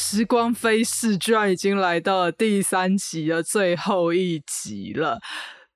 [0.00, 5.20] 时光飞逝，居然已经来到了第三集的最后一集了。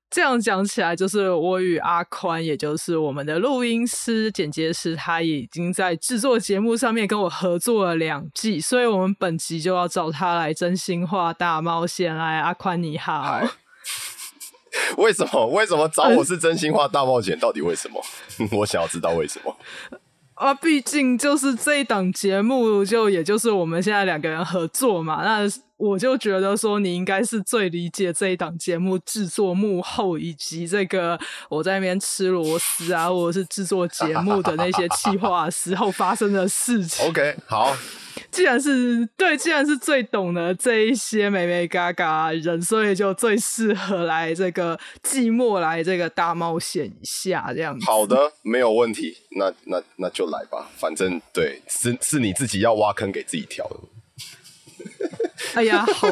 [0.09, 12.15] 这样讲起来，就是我与阿宽，也就是我们的录音师、剪接师，他已经在制作节目上面跟我合作了两季，所以我们本集就要找他来真心话大冒险。
[12.15, 13.41] 来，阿宽你好。
[14.97, 15.45] 为什么？
[15.47, 17.37] 为什么找我是真心话大冒险？
[17.39, 18.03] 到底为什么？
[18.59, 19.55] 我想要知道为什么。
[20.35, 25.23] 啊，毕竟就是这一档节目，就也就是我们现在两个人合作嘛。
[25.23, 37.05] 那我就觉得说，你应该是最理解这一档节目制作幕后以及这个我在那边吃螺丝啊，或者是制作节目的那些企划时候发生的事情。
[37.07, 37.75] OK，好。
[38.31, 47.85] 既然是对，既然是最懂得这一些美美嘎嘎人，所以就最适合来这个寂寞来这个大冒险一下这样子。
[47.85, 53.75] 好的，没有问题，那那那就来吧，反正对，是是你自己要挖坑给自己跳的。
[55.53, 56.07] 哎呀，好，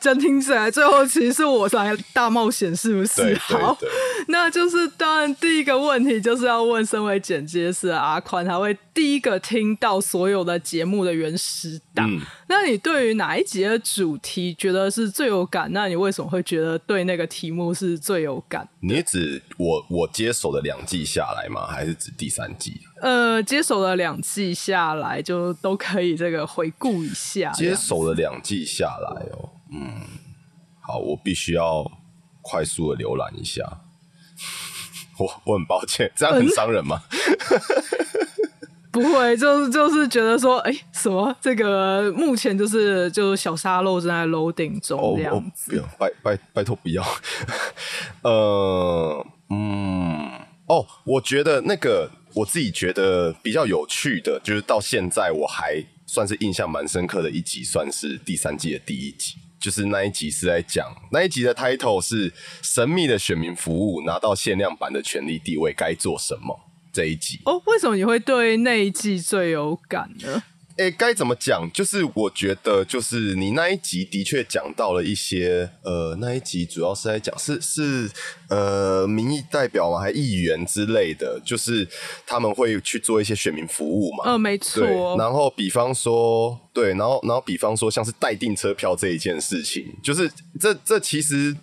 [0.00, 3.34] 真听起来最后其实是我来大冒险，是不是？
[3.36, 3.76] 好，
[4.28, 12.08] 那就是当然第一个问题就是要问，身为剪接师阿宽，他会第一个听到所有的节目的原始档。
[12.48, 15.70] 那你对于哪一集的主题觉得是最有感？
[15.72, 18.68] 那你为什么会觉得对那个题目是最有感？
[18.80, 21.66] 你指我我接手的两季下来吗？
[21.66, 22.80] 还是指第三季？
[23.02, 27.50] 呃，接手了两季下来，就都可以这个回顾一下。
[27.52, 30.02] 接手了两季下来哦，嗯，
[30.80, 31.90] 好，我必须要
[32.42, 33.62] 快速的浏览一下。
[35.18, 37.02] 我我很抱歉，这样很伤人吗？
[38.92, 45.82] 不会，就是就是觉得说，哎，什么这个目前就是就是小沙漏正在 loading 中这样子。
[45.98, 47.04] 拜拜拜托不要。
[48.22, 50.30] 呃，嗯，
[50.66, 52.10] 哦，我觉得那个。
[52.32, 59.36] 我自己觉得比较有趣的，就是到现在我还算是印象蛮深刻的一集，算是第三季的第一集。
[59.60, 62.32] 就是那一集是在讲那一集的 title 是
[62.62, 66.58] 神秘的选民服务拿到限量版的权利地位该做什么
[66.92, 67.38] 这一集。
[67.44, 70.42] 哦，为什么你会对那一季最有感呢？
[70.80, 71.70] 哎，该怎么讲？
[71.74, 78.10] 就是我觉得，就是你那一集的确讲到了一些，呃，那一集主要是在讲是是
[78.48, 81.86] 呃民意代表嘛，还议员之类的，就是
[82.26, 84.24] 他们会去做一些选民服务嘛。
[84.24, 85.16] 嗯，没错。
[85.18, 91.54] 然后比方说，对，然后然后比方说，像是待订车票这一件事情，就是这这其实。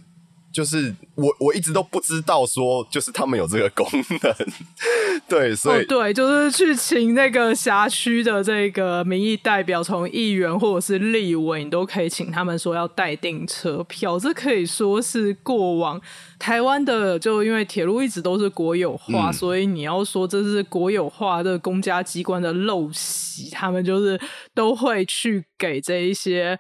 [0.52, 4.36] 就是我我一直都不知道说，就是他们有这个功能，
[5.28, 14.18] 对，所以对，就是去请那个辖区的这个民意代表，从议员或者是立委，你都可以请他们说要待订车票。
[14.18, 16.02] 这可以说是过往
[16.40, 24.20] 台湾的，就因为铁路一直都是国有化，所以你要说这是国有化的公家机关的陋习，他们就是
[24.56, 26.58] 都会去给这一些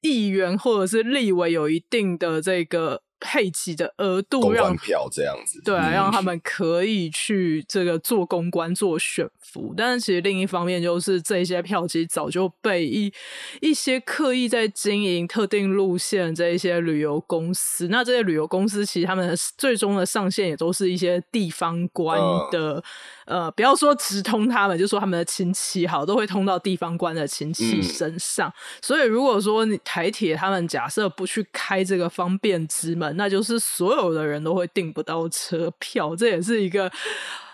[0.00, 3.02] 议员或者是立委有一定的这个。
[3.20, 9.74] 配给的额度让票这样子，对啊，让他们可以去这个做公关、做选服。
[9.76, 13.12] 但是其实另一方面，就是这些票其实早就被一
[13.60, 17.88] 一些刻意在经营特定路线这一些旅游公司。
[17.88, 22.18] 那这些旅游公司其实他们最终的上限也都是一些地方官
[22.50, 22.82] 的。
[23.26, 28.50] 呃，不要说直通他们，就说他们的亲戚好，都会通到地方官的亲戚身上。
[28.80, 36.14] 所以如果说你台铁他们假设不去开这个方便之门，那就是所有的人都会订不到车票。
[36.14, 36.90] 这也是一个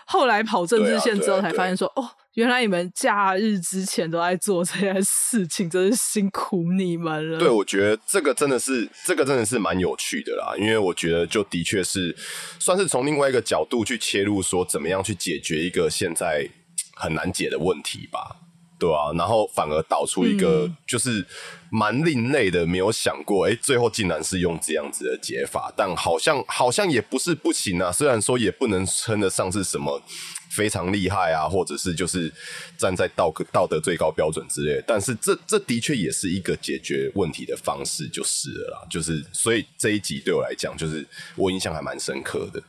[0.05, 7.39] 后来跑政治线之后才发现说，哦，原来你们假日之前都在做这件事情，真是辛苦你们了。
[7.39, 12.15] 对，我觉得这个真的是，这个真的是蛮有趣的啦，因为我觉得就的确是
[12.59, 16.47] 算是从另外一个角度去切入，说怎么样去解决一个现在
[16.95, 18.37] 很难解的问题吧。
[18.77, 21.25] 对啊，然后反而导出一个就是
[21.69, 27.91] 蛮另类的，没有想过，哎，最后竟然是用这样子的解法，但好像好像也不是不行啊。
[27.91, 30.01] 虽然说也不能称得上是什么
[30.49, 32.31] 非常厉害啊，或者是就是
[32.77, 38.87] 站在道德道德最高标准之类，但是这这的确也是一个解决问题的方式，就是了啦。
[38.89, 41.07] 就是所以这一集对我来讲，就是
[41.37, 42.61] 我印象还蛮深刻的，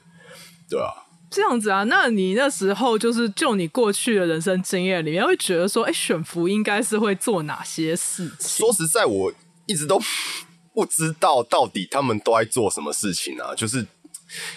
[0.70, 1.05] 对啊。
[1.30, 8.58] 这样子啊，那你那时候就是就你过去的人生经验里面，会觉得说，哎，选服应该是会做哪些事情？
[8.58, 9.32] 说实在，我
[9.66, 10.00] 一直都
[10.72, 13.86] 不知道到底他们都在做什么事情啊，就是。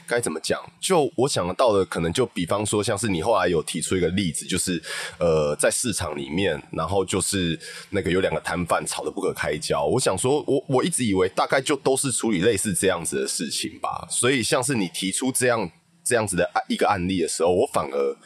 [0.07, 0.59] 该怎么讲？
[0.81, 4.81] 就我想得到的，可能就比方说，像是你后来有提出一个例子，就是
[5.19, 7.57] 呃，在市场里面，然后就是
[7.91, 9.85] 那个有两个摊贩吵得不可开交。
[9.85, 14.07] 我想说，我我一直以为大概就都是处理类似这样子的事情吧。
[14.09, 15.69] 所以，像是你提出这样
[16.03, 18.17] 这样子的一个案例的时候，我反而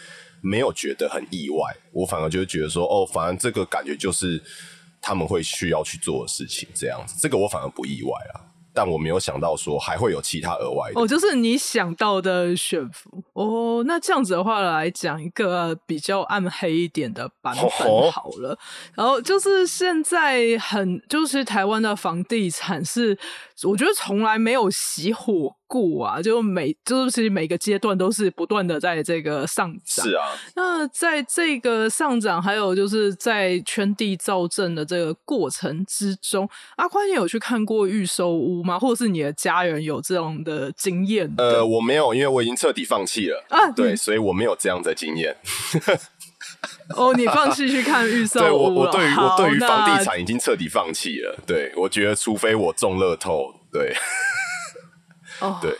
[0.42, 1.76] 没有觉得很意外。
[1.92, 4.42] 我反而就觉得说，哦，反而这个感觉就是
[5.02, 8.50] 他们会需要去做的事情，这样子，这个我反而不意外啊。
[8.76, 13.84] 但我没有想到说还会有其他额外的哦，就是你想到的选服哦。
[13.86, 18.58] 那这样子的话来讲一个比较暗黑一点的版本好了。
[18.96, 23.16] 然后就是现在很就是台湾的房地产是。
[23.66, 26.22] 我觉得从来没有熄火过啊！
[26.22, 30.06] 就每就是其实每个阶段都是不断的在这个上涨。
[30.06, 38.78] 是啊，那在这个上涨，还有就是在圈地造镇的这个过程之中，阿宽，你有去看过预售屋吗？
[38.78, 41.34] 或者是你的家人有这样的经验？
[41.40, 43.72] 呃，我没有，因为我已经彻底放弃了啊。
[43.72, 45.36] 对，所以我没有这样的经验。
[46.96, 51.36] 哦，你放弃去看预售屋对我，我对于我对于房地产已经彻底放弃了。
[51.48, 53.96] 对我觉得，除非我中乐透，对，
[55.40, 55.76] 哦，对。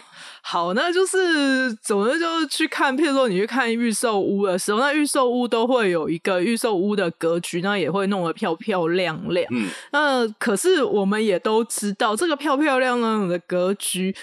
[0.46, 9.48] 好，那就是总之就是去看，譬如说你去看预售屋的时候，那预售屋都会有一个预售屋的格局，那也会弄得漂漂亮亮。
[9.52, 14.14] 嗯，那可是我们也都知道，这个漂漂亮亮的格局。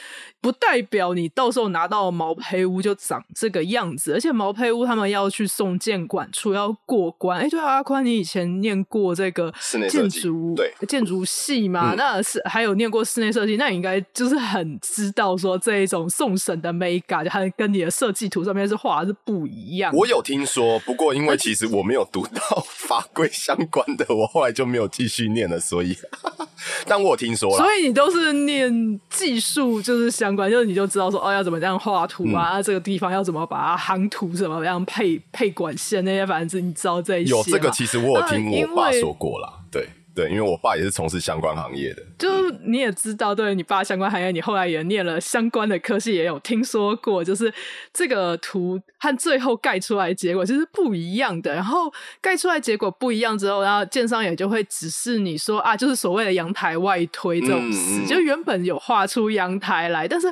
[0.41, 7.41] 不代表你到时候拿到毛坯屋就长这个样子，而且毛坯屋他们要去送建管处要过关。
[7.41, 9.53] 哎，对啊，阿宽，你以前念过这个
[9.91, 11.95] 建筑对建筑系吗？
[11.99, 19.95] 那是还有念过室内设计，那你应该就是很知道说这一种送审的美感，它跟你的设计图上面是画是不一样。
[19.95, 25.61] 我有听说，不过因为其实我没有读到 法规相关的，我后来就没有继续念了。
[25.61, 25.95] 所以，
[26.89, 30.30] 但我听说了，所以你都是念技术，就是相。
[30.35, 37.31] 关就是你就知道说哦要怎么这样画图啊，这个地方要怎么把它夯图怎么样配配管线那些，反正你知道这些。
[37.31, 39.89] 有这个其实我有听我爸说过了，对。
[40.21, 47.51] 对，因为我爸也是从事相关行业的，就你也知道，对你爸相关行业，你后来也念了相关的科系，也有听说过，就是
[47.91, 51.55] 这个图和最后盖出来结果就是不一样的。
[51.55, 51.91] 然后
[52.21, 60.27] 盖出来结果不一样之后，然后建商也就会指示你说啊，就是所谓的阳台外推这种事，就原本有画出阳台来，但是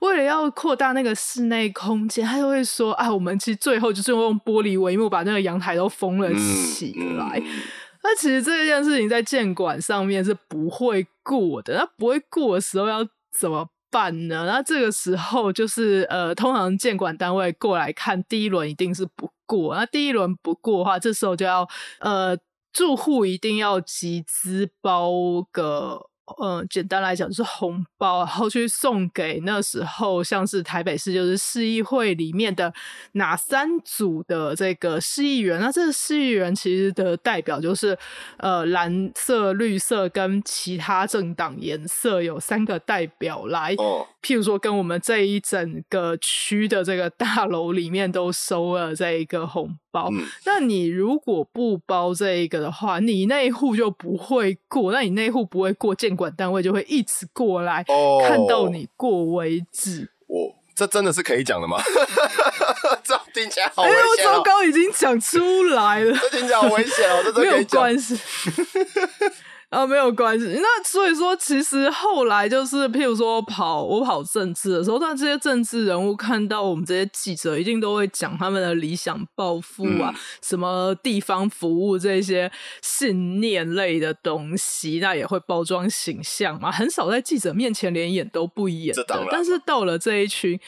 [0.00, 7.42] 为了要扩大那个室内空间，他就会说啊，我们其实最后就是用玻璃帷幕把那个阳台都封了起来。
[8.04, 14.44] 那其实这件事情在监管上面是不会过的，那不会过的时候要怎么办呢？
[14.46, 21.66] 那这个时候就是呃，通常监管单位过来看第一轮一定是不过，那第一轮不过的话，这时候就要
[21.98, 22.36] 呃，
[22.72, 25.10] 住户一定要集资包
[25.50, 26.10] 个。
[26.42, 32.72] 嗯，简单来讲就是红包，然后去送给那时候像是台北市就是市议会里面的
[33.12, 35.60] 哪三组的这个市议员？
[35.60, 37.96] 那这个市议员其实的代表就是
[38.38, 43.74] 呃蓝色、绿色跟其他政党颜色有三个代表来，
[44.24, 49.76] 譬如说跟我们这一整个区的这个大楼里面都收了这一个红。
[49.92, 50.10] 包，
[50.44, 57.84] 那你如果不包这一个的话，你那一户就不会过，那你那一户不会过，监管单位就会一直过来，
[58.26, 60.10] 看到你过为止。
[60.26, 61.80] 我这真的是可以讲的吗？
[63.04, 64.34] 这听起来好危险哦！
[64.34, 67.22] 糟糕，已经讲出来了，这听起来好危险哦！
[67.24, 68.18] 这没有关系。
[69.74, 70.46] 啊，没有关系。
[70.46, 82.50] 那所以说，其实后来就是，譬如说跑我跑政治的时候，那这些政治人物看到我们这些记者，一定都会讲他们的理想抱负啊，什么地方服务这些
[82.80, 89.26] 信念类的东西，那也会包装形象嘛，很少在记者面前连演都不演的。
[89.30, 90.60] 但是到了这一群。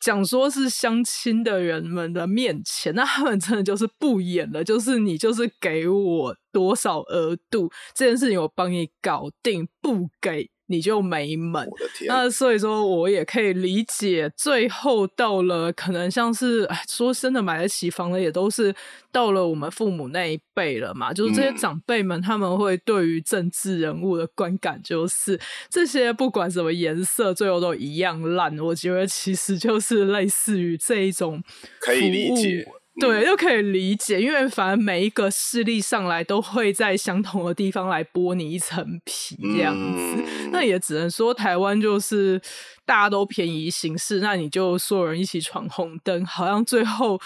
[0.00, 10.50] 讲说是相亲的人们的面前，那他们真的就是不演了，就是你就是给我多少额度，这件事情我帮你搞定，不给。
[10.68, 11.68] 你就没门，
[12.06, 18.74] 那所以说我也可以理解，最后到了可能像是说真的买得起房的，也都是
[19.12, 21.12] 到了我们父母那一辈了嘛。
[21.12, 25.38] 就是这些长辈们，他们会对于政治人物的观感，就是
[25.70, 28.58] 这些不管什么颜色，最后都一样烂。
[28.58, 31.42] 我觉得其实就是类似于这一种
[31.80, 32.66] 可以理解。
[32.98, 40.24] 对，就可以理解，因为反正每一个势力上来都会在相同的地方来剥你一层皮，这样子。
[40.50, 42.40] 那也只能说台湾就是
[42.86, 47.20] 大家都便宜行事，那你就所有人一起闯红灯，好像最后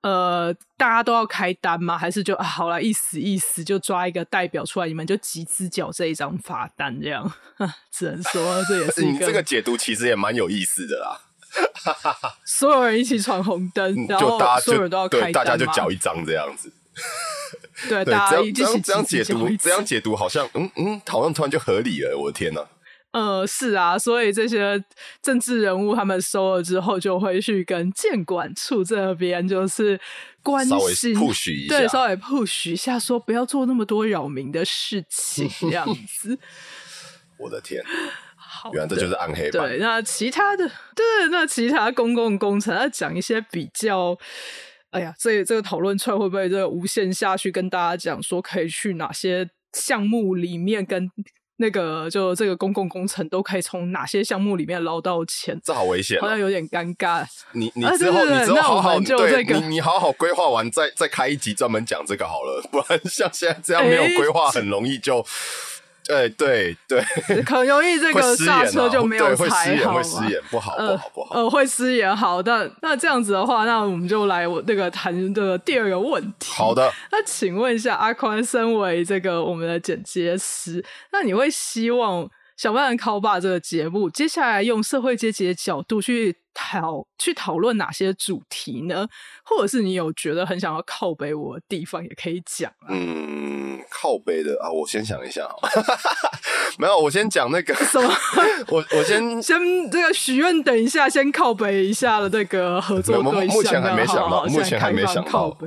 [0.00, 1.96] 呃大家都要开单吗？
[1.96, 7.32] 还是就啊好了，意思意思就抓一个代表出来，你们就集资缴这一张罚单，这样。
[7.92, 11.31] 只能说这也是一个这个解读，其实也蛮有意思的啦。
[12.44, 16.72] 所有人一起闯红灯，然后所有人都要开大家就缴一张这样子。
[17.88, 22.16] 对，大家一起这样解读，这样解读好像嗯嗯，好像突然就合理了。
[22.16, 22.64] 我的天哪！
[23.12, 24.82] 呃，是啊，所以这些
[25.20, 30.00] 政治人物他们收了之后，就会去跟监管处这边就是
[30.42, 35.86] 关心 push 一下，对，稍微 push 一下，说不要做那么多扰民的事情，这样
[36.20, 36.38] 子。
[37.36, 37.82] 我的天！
[38.72, 39.68] 原来这就是暗黑版。
[39.68, 44.16] 对，那其他的，对，那其他公共工程要讲一些比较，
[44.90, 47.50] 哎呀，这这个讨论出来会不会这个无限下去？
[47.50, 51.10] 跟大家讲说可以去哪些项目里面，跟
[51.56, 55.60] 那个就这个公共工程都可以从哪些项目里面捞到钱？
[55.62, 57.24] 这好危险，好像有点尴尬。
[57.52, 65.24] 你你之后你之后好好就这个，你你好好规划完再再开一集专门讲这个好了，不然像现在这样没有规划，很容易就。
[66.12, 71.34] 对对对，很容易这个刹车就没有踩好，会失言，不好不好不好。
[71.34, 76.52] 呃，会失言好，但那这样子的话，那我们就来我那个谈的第二个问题。
[76.52, 82.28] 好的，那请问一下，阿宽身为这个我们的剪接师，那你会希望？
[82.62, 89.04] 小班人靠爸这个节目，接下来用社会阶级的角度去讨去讨论哪些主题呢？
[89.44, 92.72] 或者是你有觉得很想要靠北我的地方，也可以讲。
[92.88, 95.50] 嗯，靠北的啊，我先想一下。
[96.78, 98.08] 没有，我先讲那个 什么？
[98.70, 99.58] 我我先先
[99.90, 103.56] 这个许愿，等一下先靠北一下的那个合作对象。
[103.56, 105.58] 目前还没想到，目前还没想到。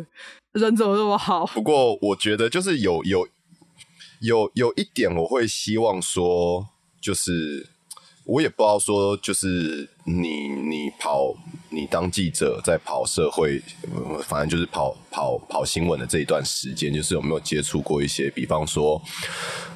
[0.54, 1.46] 人怎么那么好？
[1.48, 3.28] 不过我觉得就是有有
[4.22, 6.70] 有有一点，我会希望说。
[7.06, 7.70] 就是
[8.24, 11.36] 我也不知道说，就是你你跑
[11.70, 13.62] 你当记者在跑社会，
[14.24, 19.00] 反正就是跑跑跑新闻的这一段时间，就是有没有接触过一些，比方说，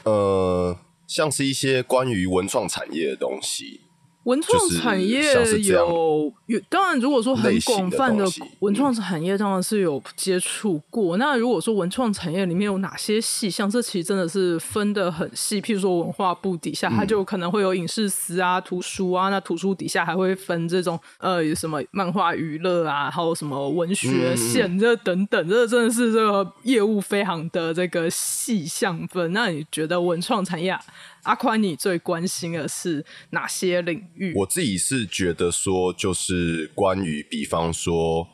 [0.06, 3.82] 呃，像是一些关于文创产业的东西。
[4.24, 5.34] 文创产业
[5.64, 8.26] 有有，当然如果说很广泛的
[8.60, 11.18] 文创产业，当然是有接触过。
[11.18, 15.62] 那如果说文创产业里面有哪些细项，这其实真的是分的很细。
[15.62, 29.32] 譬如说文化部底下，它就可能会有影视司啊、图书啊，那图书底下还会分这种呃什么漫画娱乐啊，还有什么文学线这等等，这真的是这个业务非常的这个细项分。
[29.34, 30.78] 那你觉得文创产业？
[31.24, 34.34] 阿宽，你最关心的是哪些领域？
[34.36, 38.28] 我自己是觉得说，就是关于，比方说，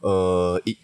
[0.00, 0.76] 呃，一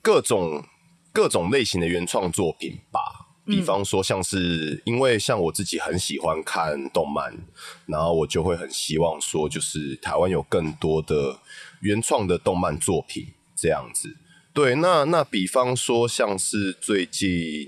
[0.00, 0.64] 各种
[1.12, 3.00] 各种类型的原创作品吧。
[3.44, 7.36] 比方说，像是因为像我自己很喜欢看动漫，
[7.86, 11.40] 然后我就会很希望说，就是台湾有更多的
[11.80, 13.26] 原创的动漫作品
[13.56, 14.16] 这样子。
[14.54, 17.66] 对，那那比方说，像是最近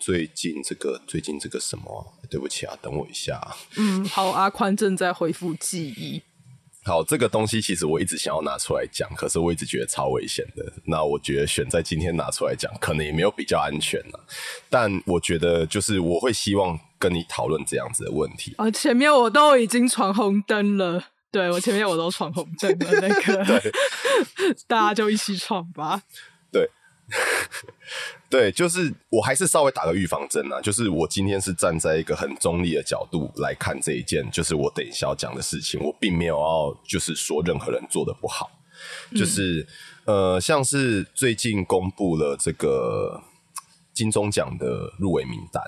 [0.00, 2.14] 最近这个最近这个什么？
[2.30, 3.38] 对不起啊，等我一下。
[3.76, 6.22] 嗯，好，阿宽正在恢复记忆。
[6.84, 10.72] 好，这个东西其实我一直想要拿出来讲，可是我一直觉得超危险的。
[10.86, 14.26] 那我觉得选在今天拿出来讲，可能也没有比较安全了。
[14.70, 18.54] 但我觉得，就是我会希望跟你讨论这样子的问题。
[18.56, 21.04] 啊，前面我都已经闯红灯了。
[21.32, 23.62] 对我前面我都闯红灯了，那个
[24.68, 26.02] 大家就一起闯吧。
[26.52, 26.68] 对，
[28.28, 38.50] 对，就是我还是稍微打个预防针啊，就是我今天是站在一个很中立的角度来看这一件，就是我等一下要讲的事情，我并没有要就是说任何人做的不好，
[39.16, 39.66] 就是
[40.04, 43.22] 呃，像是最近公布了这个
[43.94, 45.62] 金钟奖的入围名单。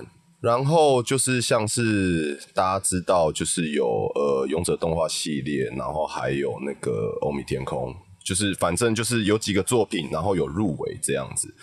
[0.44, 11.54] 然后就是像是大家知道，就是有呃勇者动画系列，然后还有那个欧米天空，就是反正就是有几个作品，然后有入围这样子。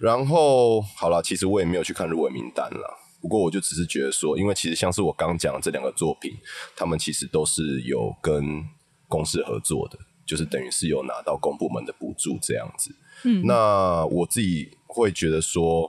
[0.00, 2.98] 然后好了，其实我也没有去看入围名单了。
[3.22, 6.32] 不过我就只是觉得说，因为其实像是我刚讲的这两个作品，
[6.74, 8.64] 他们其实都是有跟
[9.06, 12.92] 公司合作的，就是等于是有拿到公部门的补助这样子。
[13.22, 15.88] 嗯，那我自己会觉得说。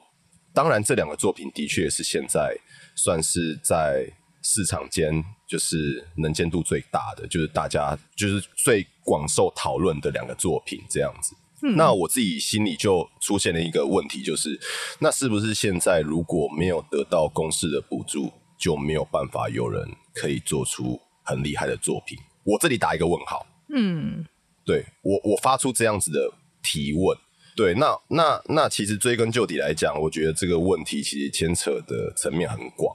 [0.55, 2.57] 当然，这两个作品的确是现在
[2.95, 4.09] 算是在
[4.41, 11.35] 市场间就是能见度最大的，就是大家就是最广受讨论的两个作品这样子。
[11.75, 14.59] 那我自己心里就出现了一个问题，就是
[14.99, 22.17] 那是不是现在如果没有得到公司的补助，就没有办法有人可以做出很厉害的作品？
[22.43, 23.45] 我这里打一个问号。
[23.69, 24.23] 嗯，
[24.63, 26.31] 对我我发出这样子的
[26.61, 27.17] 提问。
[27.55, 32.93] 对，那那那其实追根究底来讲，我觉得这个问题其实牵扯的层面很广。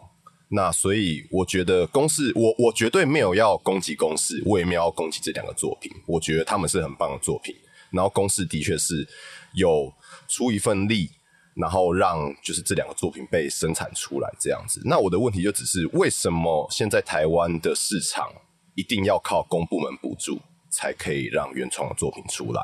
[0.51, 5.91] 那所以我觉得公式，我我绝对没有要攻击公式，我也没有要攻击这两个作品。
[6.07, 7.55] 我觉得他们是很棒的作品。
[7.91, 9.07] 然后公式的确是
[9.55, 9.93] 有
[10.29, 11.09] 出一份力，
[11.55, 14.83] 然后让就是这两个作品被生产出来这样子。
[14.85, 18.29] 那我的问题就只是，为什么现在台湾的市场
[18.75, 20.39] 一定要靠公部门补助
[20.69, 22.63] 才可以让原创的作品出来？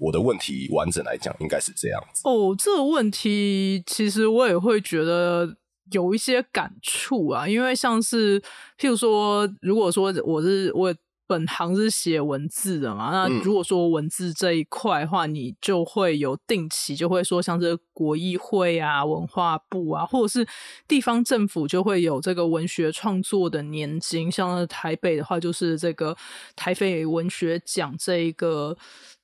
[0.00, 2.22] 我的问题完整来讲，应该是这样子。
[2.24, 5.56] 哦，这个问题其实我也会觉得。
[5.92, 8.40] 有一些感触啊，因为像是
[8.78, 10.94] 譬如说，如果说我是我
[11.26, 20.46] 本行是写文字的嘛，那如果说文字这一块的话，你就会有定期就会说，像是国议会啊、文化部啊，或者是
[20.86, 26.16] 地方政府就会有这个文学创作的年金，像台北的话就是这个
[26.54, 28.76] 台北文学奖这一个，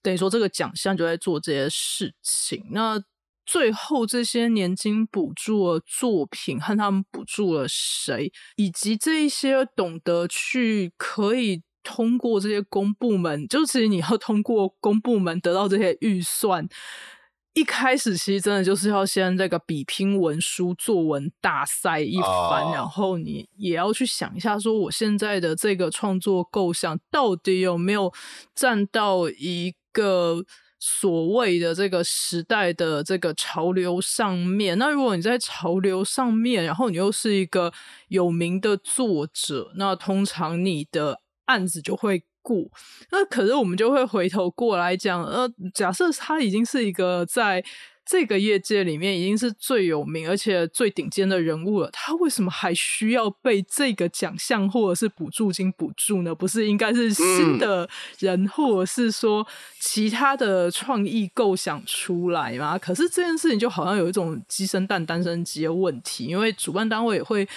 [0.06, 3.02] 等于说这个奖项就在做这些事情，那。
[3.48, 16.68] 最后，这些年金补助的作品和他们补助了谁，以及这一些懂得去可以通过这些公部门，就其实你要通过公部门得到这些预算，
[17.54, 28.12] 一开始其实真的就是要先这个比拼文书作文大赛一番，然后你也要去想一下，说我现在的这个创作构想到底有没有
[28.56, 30.44] 占到一个。
[30.78, 37.72] 所谓的这个时代的这个潮流上面，那如果你在潮流上面，然后你又是一个
[38.08, 42.70] 有名的作者，那通常你的案子就会过。
[43.10, 47.64] 那可是我们就会回头过来讲，呃，假设他已经是一个在。
[48.06, 56.32] 这个业界里面已经是最有名而且最顶尖的人物了，他为什么还需要被这个奖项或者是补助金补助呢？
[56.32, 57.88] 不是应该是新的
[58.20, 59.44] 人，或者是说
[59.80, 62.78] 其他的创意构想出来吗？
[62.78, 67.48] 可是这件事情就好像有一种鸡生蛋，蛋生鸡的问题，因为主办单位也会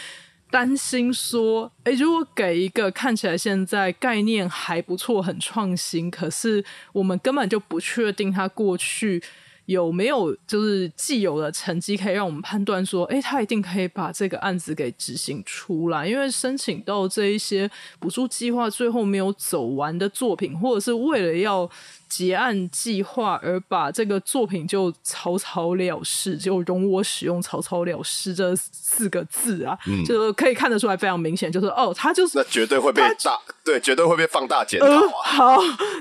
[0.50, 9.22] 担心说，诶，如果给一个看起来现在概念还不错、很创新，可是我们根本就不确定他过去。
[9.70, 16.08] 有没有就是既有的成绩可以让我们判断说，哎，他一定可以把这个案子给执行出来？
[16.08, 21.70] 因为申请到这一些补助计划最后没有走完的作品，或者是为了要。
[22.09, 35.01] 结案计划而把这个作品就草草了事，就容我使用“草草了事”这四个字啊，就是可以看得出来非常明显，就是哦，他就是那绝对会被大对，绝对会被放大检讨啊。
[35.24, 35.57] 好，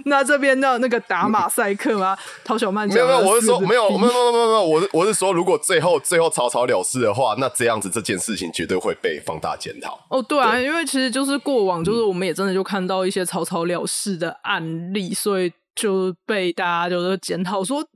[0.06, 2.16] 那这边的那个打马赛克吗？
[2.42, 10.00] 陶小曼没有没有，我是说没有没有没有没有没有，我是我是说，如果最后最后草草了事的话，那这样子这件事情绝对会被放大检讨。
[10.08, 15.52] 哦，对啊，因为其实就是过往就是我们也真的就看到一些草草了事的案例，所以。
[15.78, 17.86] 就被大家就是检讨说，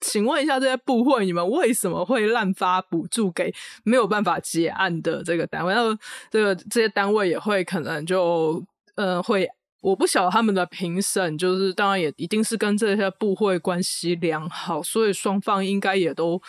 [0.00, 3.50] 请问一下这些部会，你们为什么会滥发补助给
[3.82, 5.72] 没有办法结案的这个单位？
[5.72, 5.96] 然后
[6.30, 8.62] 这个这些单位也会可能就
[8.96, 9.48] 嗯会，
[9.80, 16.42] 我不晓得他们的评审，就是当然也一定是跟这些部会关系良好，所以双方应该也都。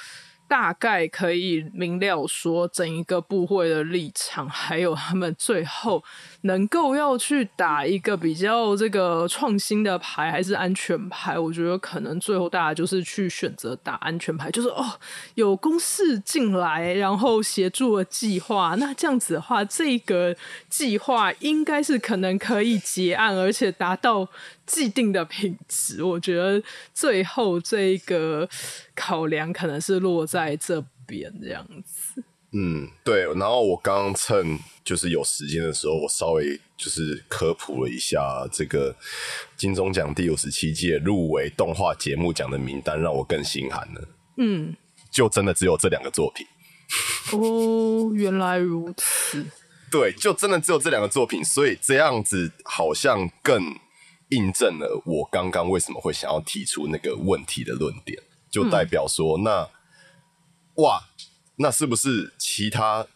[0.51, 6.03] 大概可以明了说整一个部会的立场，还有他们最后
[6.41, 11.39] 能够要去打一个比较这个创新的牌还是安全牌？
[11.39, 14.85] 我觉得可能最后大家就是去选择打安全牌，就是哦
[15.35, 20.35] 有公司进来，然后协助了计划，那这样子的话，这个
[20.67, 24.27] 计划应该是可能可以结案，而且达到。
[24.63, 28.47] 既定的品质，我觉得最后这个
[29.01, 32.23] 考量可能是落在这边这样子。
[32.51, 33.23] 嗯，对。
[33.33, 38.95] 然后我刚刚趁就是有时间的时候，我稍微就是科普了一下这个
[39.57, 44.07] 金钟奖第五十七届入围动画节目奖的名单，让我更心寒了。
[44.37, 44.75] 嗯，
[45.09, 46.45] 就真的只有这两个作品。
[47.31, 49.43] 哦，原来如此。
[49.89, 53.75] 对，就真的只有这两个作品，所以这样子好像更。
[54.33, 58.17] 印证了我刚刚为什么会想要提出那个问题的论点，
[58.51, 59.69] 就代表说，那
[60.75, 61.01] 哇，
[61.55, 63.07] 那是不是其他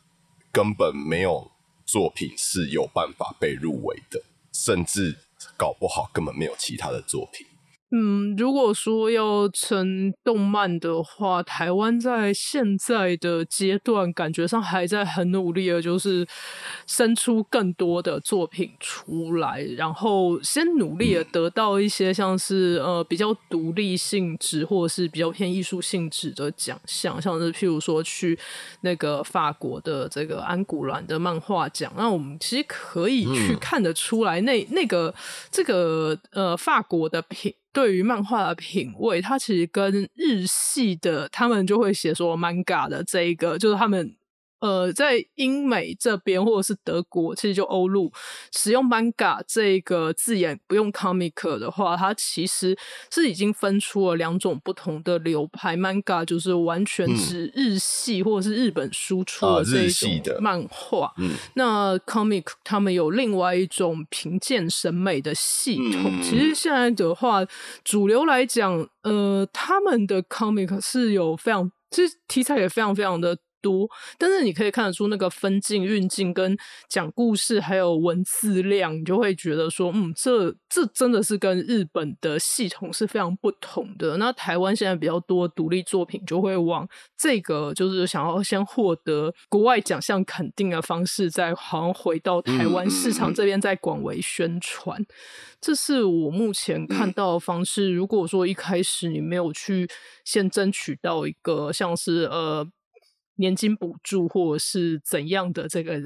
[0.51, 1.51] 根本没有
[1.85, 5.19] 作品是有办法被入围的，甚至
[5.57, 7.45] 搞不好根本没有其他的作品。
[7.91, 16.27] 嗯，如果说要成动漫的话，台湾在现在的阶段感觉上还在很努力的，就是
[16.87, 28.37] 生出更多的作品出来，然后先努力的得到一些像是呃比较独立性质或者是比较偏艺术性质的奖项，像是譬如说去
[28.81, 35.13] 那个法国的这个安古兰的漫画奖，那我们其实可以去看得出来，那那个
[35.51, 37.53] 这个呃法国的品。
[37.75, 44.15] 对于漫画的品味，它其实跟日系的他们就会写说 manga 的这一个，就是他们。
[44.59, 48.11] 呃，在英美这边或者是德国，其实就欧陆
[48.51, 52.75] 使用 manga 这个字眼，不用 comic 的话，它其实
[53.11, 55.75] 是已经分出了两种不同的流派。
[55.77, 61.13] manga 就是完全指日系或者是日本输出的这一种漫画。
[61.53, 66.21] 那 comic 他们有另外一种评鉴审美的系统。
[66.23, 67.45] 其实现在的话，
[67.83, 73.37] 主流来讲，呃，他们的 comic 是有非常，其实题材也非常非常的。
[73.65, 76.55] 多，但是你可以看得出那个分镜、运镜跟
[76.87, 84.17] 讲故事，还有文字量，你就会觉得说，嗯，这这真的是跟日本的系统是非常不同的。
[84.17, 95.03] 那台湾现在比较多独立作品，就会往这个就是想要先获得国外奖项肯定的方式，再好像回到台湾市场这边再广为宣传。
[95.59, 97.91] 这是我目前看到的方式。
[97.91, 99.89] 如果说一开始你没有去
[100.23, 102.67] 先争取到一个像是呃。
[103.37, 106.01] 年金补助或者是怎样的这个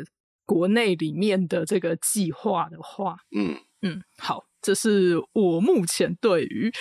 [0.46, 6.72] 国内里面的这个计划的话，嗯嗯，好，这是我目前对于，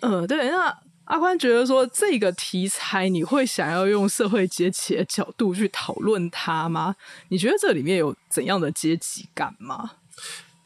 [0.00, 6.96] 呃，对，那阿宽觉得说这个题材你会想要用社会阶级的角度去讨论它吗？
[7.28, 9.92] 你觉得这里面有怎样的阶级感吗？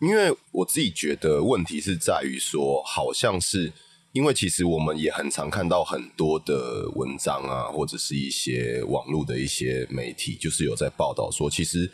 [0.00, 3.72] 因为我自己觉得问题是在于说，好像是。
[4.18, 11.88] 因为其实我们也很常看到很多的文章啊，或者是一些网络的一些媒体，就是有在报道说，其实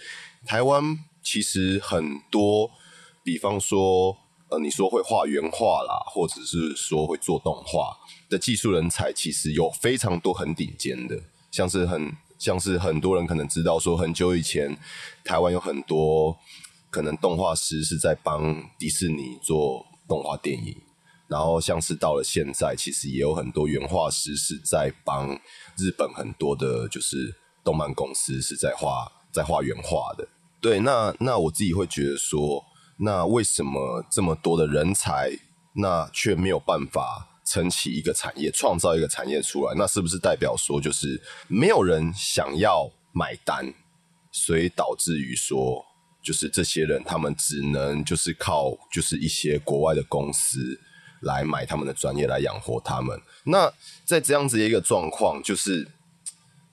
[0.47, 2.71] 台湾其实很多，
[3.23, 4.17] 比方说
[4.49, 7.95] 呃，你说会画原画啦，或者是说会做动画
[8.31, 14.75] 的技术人才，其实有非常多很顶尖的，像是很像是很多人可能知道说，很久以前
[15.23, 16.35] 台湾有很多
[16.89, 20.75] 可能动画师是在帮迪士尼做动画电影。
[21.27, 25.35] 然后像是到了现在，其实也有很多原画师是在帮
[25.77, 27.35] 日本很多的，就是
[27.65, 30.29] 动漫公司是在画在画原画的。
[30.61, 32.65] 对，那那我自己会觉得说，
[32.99, 35.31] 那为什么这么多的人才，
[35.77, 39.75] 那却没有办法撑起一个产业，创造一个产业出来？
[39.77, 43.75] 那是不是代表说，就是没有人想要买单，
[44.31, 45.85] 所以导致于说，
[46.23, 50.81] 就是这些人他们只能就是靠就是一些国外的公司。
[51.25, 53.21] 来买他们的专业来养活他们。
[53.45, 53.73] 那
[54.05, 55.89] 在这样子的一个状况，就是，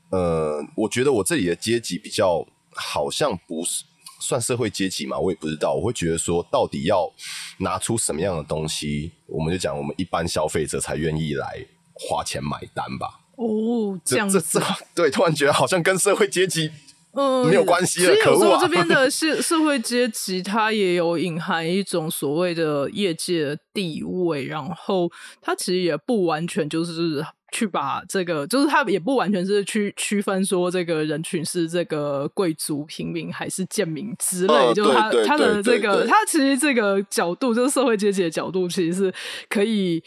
[0.09, 3.83] 呃，我觉得我这里的阶级比较好像不是
[4.19, 5.73] 算社会阶级嘛，我也不知道。
[5.73, 7.11] 我会觉得说，到底要
[7.57, 13.21] 拿出什么样的东西，我们就讲我们一般消费者才愿意来花钱买单吧。
[13.35, 14.61] 哦，这样子，
[14.93, 16.71] 对，突然觉得好像跟社会阶级。
[17.13, 18.15] 嗯，没有关系了。
[18.23, 34.73] 可恶这边的社 社会阶级，它也有隐含一种所谓的业界的地位，然后它其实也不完全就是去把这个，就是它也不完全是去区分说这个人群是这个贵族、平民还是贱民之类。
[34.73, 39.13] 就它它的这个，它其实这个角度，就是社会阶级的角度，其实是
[39.49, 40.01] 可以。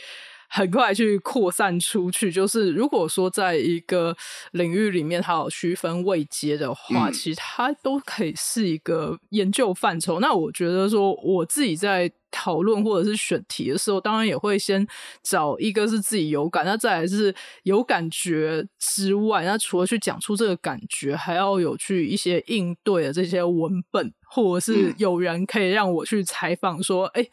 [0.56, 4.16] 很快去扩散出去，就是如果说在一个
[4.52, 10.20] 领域里面它有区分位阶的话，其实它都可以是一个研究范畴。
[10.20, 14.86] 那我觉得说，我自己在讨论或者是选题的时候，当然也会先
[15.24, 27.26] 找一个是自己有感，那再来是有感觉之外，那除了去讲出这个感觉，还要有去一些应对的这些文本，或者是有人可以让我去采访说，哎。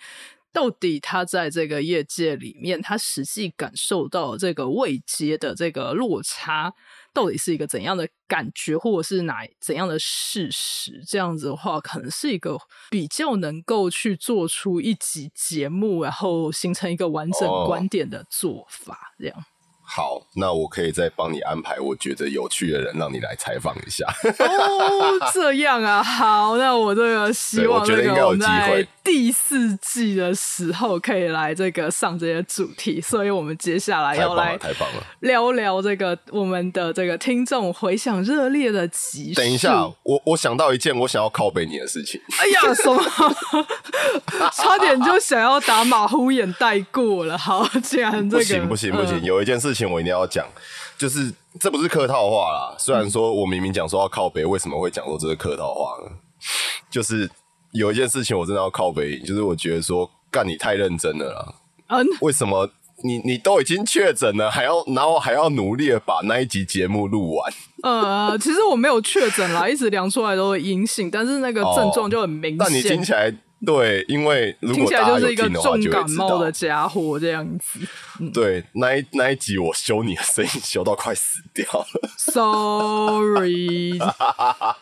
[0.54, 6.74] 到底他在这个业界里面，他实际感受到这个未接的这个落差，
[7.14, 11.04] 到底是一个怎样的感觉，或者是哪怎样的事实？
[11.08, 12.58] 这样子的话，可能是一个
[12.90, 19.46] 比较能够去做出一集节目，然后形成一个完整观点的做法，这样。
[19.84, 24.06] 好，那我可以再帮你安排我觉得有趣的人，让你来采访一下。
[24.40, 34.60] 哦，这样啊，好，那我这个希望这个我在第四季的时候可以来这个上这些主题，所以我们接下来要来
[35.22, 39.34] 聊聊这个我们的这个听众回响热烈的集。
[39.34, 42.22] 等一下，我我想到一件我想要拷贝你的事情。
[42.40, 43.04] 哎呀，什么？
[44.54, 47.38] 差点就想要打马虎眼带过了。
[47.38, 49.92] 好，既然这个不行不行不行，有一件事情。
[49.92, 50.48] 我一定要讲，
[50.98, 52.76] 就是这不是客套话啦。
[52.78, 56.12] 虽然说我明明讲说要靠北，为什么会讲说这是客套话呢？
[56.90, 57.30] 就是
[57.72, 61.56] 有一件事情我真的要靠北，就是我觉得说干你太认真了啦。
[61.88, 62.70] 嗯，为什么
[63.04, 67.54] 你你都已经确诊了，还要然后还要努力的把那一集节目录完？
[67.84, 72.58] 呃，其实我没有确诊啦，一直量出来都是阴性，但是那个症状就很明显。
[72.58, 73.34] 但你听起来
[73.66, 76.52] 对，因为如听起来果大家有就是一个听的话，重感冒的。
[76.52, 77.80] 家伙这样子。
[78.34, 82.10] 对，那一那一集我修你的声音修到快死掉了。
[82.18, 84.00] Sorry，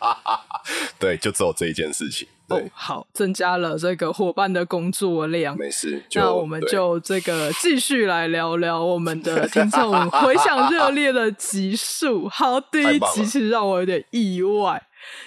[1.00, 2.28] 对，就只有这一件事情。
[2.50, 5.56] 对，哦，好，增加了这个伙伴的工作量。
[5.56, 6.02] 没事。
[6.14, 12.28] 那我们就这个继续来聊聊我们的 听众回响热烈的集数。
[12.28, 14.82] 好，第一集其实让我有点意外，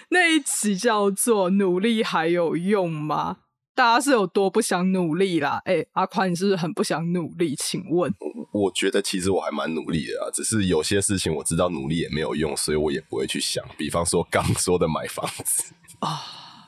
[0.10, 3.38] 那一集叫做“努力还有用吗？”
[3.76, 5.60] 大家是有多不想努力啦？
[5.66, 7.56] 哎、阿宽，你是不是很不想努力？
[7.56, 8.14] 请问，
[8.52, 13.66] 我觉得其实我还蛮努力的啊，只是有些事情我知道努力也没有用，所以我也不会去想。
[13.76, 15.74] 比方说刚说的买房子，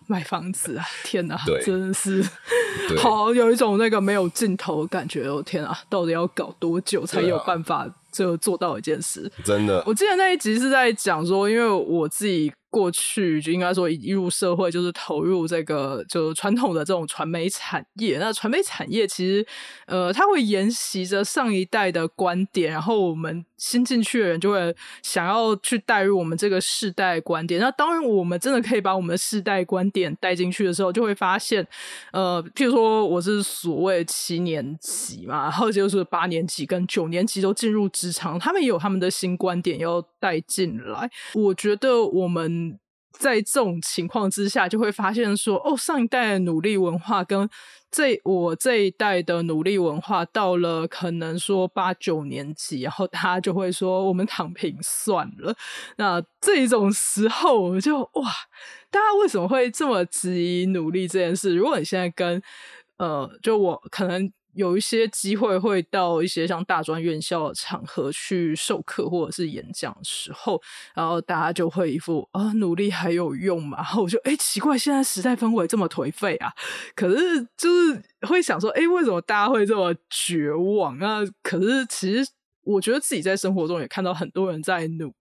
[0.07, 2.23] 买房子啊，天哪，真的是
[2.97, 5.41] 好有一种那个没有尽头的感觉哦！
[5.43, 9.31] 天啊，到底要搞多久才有办法就做到一件事？
[9.43, 18.17] 真的我记得那一集是在讲说，因为我自己过去就应该说一入社会，就是投入这个就传统的这种传媒产业。
[18.19, 19.45] 那传媒产业其实
[19.87, 27.59] 呃，它会沿袭着上一代的观点，然后我们新进去的人就会想要去带入我们这个世代观点。
[27.59, 31.65] 那当然，我们真的可以把我们的世代观点带进去的时候，就会发现，
[32.11, 41.09] 呃，譬如说我是所谓七年级嘛，然后就是八年级跟九年级都进入职场，他们也有他们的新观点要带进来。
[41.33, 42.77] 我觉得我们
[43.17, 47.49] 在这种情况之下，就会发现说，哦，上一代的努力文化跟
[47.89, 55.55] 这我这一代的努力文化，到了可能说八九年级，然后大家就会说我们躺平算了。
[55.97, 58.31] 那这种时候，我就哇，
[58.91, 61.55] 大家为什么会这么质疑努力这件事？
[61.55, 62.41] 如果你现在跟
[62.97, 70.61] 呃，就我可能有一些机会会到一些像大专院校的场合去授课或者是演讲时候，
[70.95, 73.77] 然后大家就会一副啊努力还有用嘛？
[73.77, 76.51] 然后我就哎、诶奇怪，现在时代氛围这么颓废啊！
[76.95, 80.97] 可是就是会想说，哎、为什么大家会这么绝望？
[80.97, 82.31] 那可是其实
[82.63, 85.13] 我觉得自己在生活中也看到很多人在努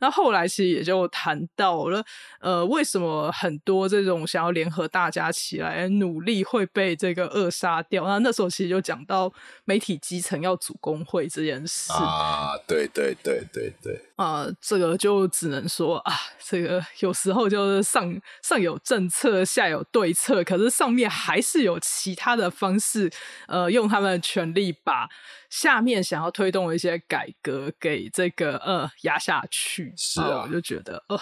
[0.00, 2.04] 那后来其实也就谈到了，
[2.40, 8.04] 呃，为什么很多这种想要联合大家起来努力会被这个扼杀掉？
[8.06, 9.32] 那那时候其实就讲到
[9.64, 11.92] 媒体基层要组工会这件事。
[11.92, 16.12] 啊，对对对对对，啊、这个就只能说啊，
[16.44, 23.10] 这个有时候就是上上有政策，下有对策，可是上面还是有其他的方式，
[23.46, 25.08] 呃，用他们的权力把
[25.48, 29.94] 下面想要推动的一些改革给这个呃压下去。
[29.96, 31.18] 是啊我就觉得呃。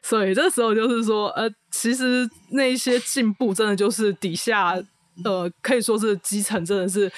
[0.00, 4.80] 所以这时候就是说，呃，其实那一些进步真的就是底下，
[5.24, 7.10] 呃，可以说是基层真的是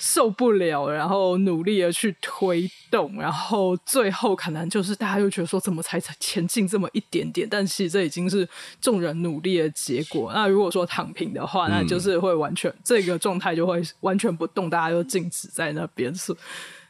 [0.00, 7.48] 受不了，然后努力的去推动，然后最后可能就是大家又觉得说，怎么才前进这么一点点？
[7.50, 8.48] 但其实这已经是
[8.80, 10.32] 众人努力的结果。
[10.32, 16.34] 那如果说躺平的话，那就是会完全、这个状态就会完全不动，大家就静止在那边是。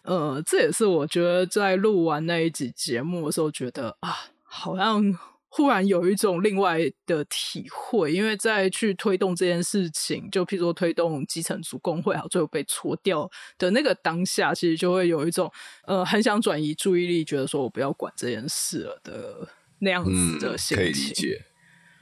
[0.03, 5.17] 呃，这也是我觉得在录完那一集节目的时候，觉得啊，好像
[5.55, 15.53] 忽然有一种另外的体会，因为在去推动这件事情，就譬如说推动基层组工会，还有最后被搓掉的那个当下，其实就会有一种
[15.87, 19.47] 呃，很想转移注意力，觉得说我不要管这件事了的
[19.81, 20.77] 那样子的心情。
[20.77, 21.45] 嗯可以理解。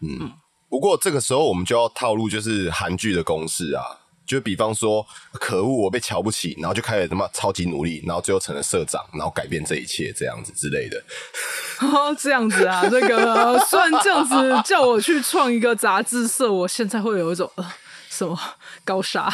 [0.02, 0.32] 嗯，
[0.68, 3.82] 不过这个时候我们就要套路就是韩剧的公式啊，
[4.30, 11.02] 就比方说，可恶，我被瞧不起，然后就开始他妈超级努力，然后最后成了社长，然后改变这一切这样子之类的。
[11.82, 17.72] 哦，这样子啊，这个虽然这样子叫我去创一个杂志社，我现在会有一种呃
[18.08, 18.38] 什么
[18.84, 19.28] 高沙，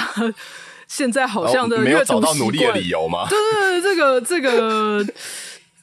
[0.88, 3.26] 现在好像的没有阅读找到努力的习惯理由吗？
[3.30, 5.04] 对对对，这个这个，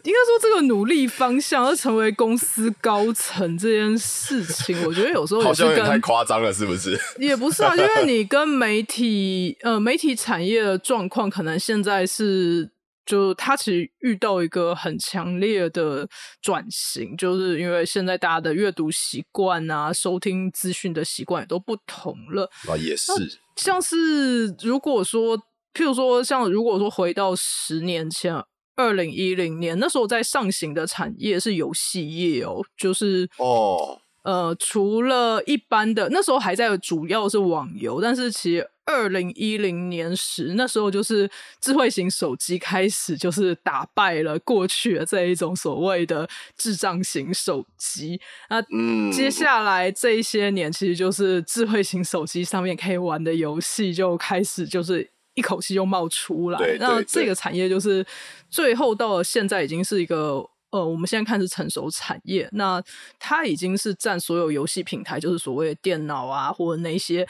[0.04, 7.00] 应该说这个努力方向要成为公司高层这件事情，我觉得有时候 好像有点太跟夸张了，是不是？
[7.20, 12.70] 也不是啊，因为你跟媒体 呃媒体产业的状况，可能现在是。
[13.06, 16.08] 就它其实遇到一个很强烈的
[16.42, 22.50] 转型，就是因为现在大家的阅读习惯啊、收听资讯的习惯也都不同了。
[22.66, 23.12] 啊，也是，
[23.58, 25.38] 像是如果说，
[25.74, 28.42] 譬如说，像如果说回到十年前，
[28.76, 41.30] 二零一零年那时候在上行的产业是游戏业哦，就是哦，呃，除了一般的那时候还在主要是网游，但是其实二零一零年时那时候就是
[41.62, 48.20] 智慧型手机开始就是打败了过去的这一种所谓的智障型手机。
[48.50, 56.60] 那嗯，接下来这一些年，其实就是智慧型手机上面可以玩的游戏就开始就是一口气就冒出来。
[56.80, 58.06] 那对这个产业就是
[58.50, 62.82] 最后到了现在已经是一个呃，我们现在看是成熟产业，那
[63.19, 67.28] 它已经是占所有游戏平台，就是所谓的电脑啊，或者那些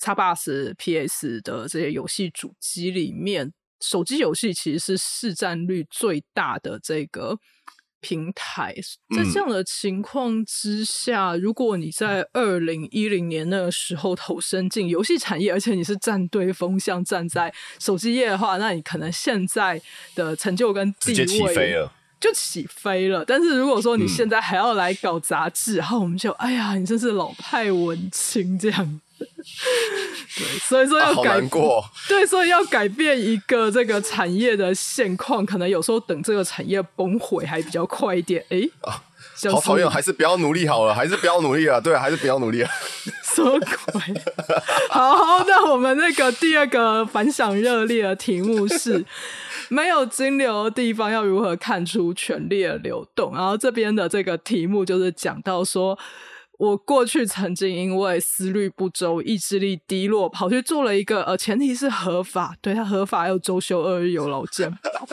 [0.00, 7.36] Xbox、PS 的这些游戏主机里面，手机游戏其实是市占率最大的这个
[8.04, 8.74] 平台。
[9.16, 19.80] 在这样的情况之下，如果你在二零一零年那个时候投身进游戏产业，而且你是站对风向，站在手机业的话，那你可能现在
[20.14, 21.90] 的成就跟地位起飞了。
[22.20, 23.24] 就起飞了。
[23.24, 29.00] 但是如果说你现在还要来搞杂志，然后我们就哎呀，你真是老派文青这样。
[30.36, 38.44] 对，所以说要改过， 对，所以要改变一个这个产业的现况，可能有时候等这个产业崩毁还比较快一点。
[38.50, 38.68] 哎，
[39.50, 41.80] 好讨厌，还是不要努力好了，还是不要努力了。
[41.80, 42.68] 对，还是不要努力了。
[43.34, 44.00] 什么鬼？
[44.90, 49.04] 好，那我们那个第二个反响热烈的题目是。
[49.70, 53.34] 没有金流的地方，要如何看出权力的流动？
[53.34, 55.98] 然后这边的这个题目就是讲到说，
[56.58, 65.08] 我过去曾经因为思虑不周、意志力低落，跑去做了一个呃，前提是合法，对他合法，要周休二日、有劳健保。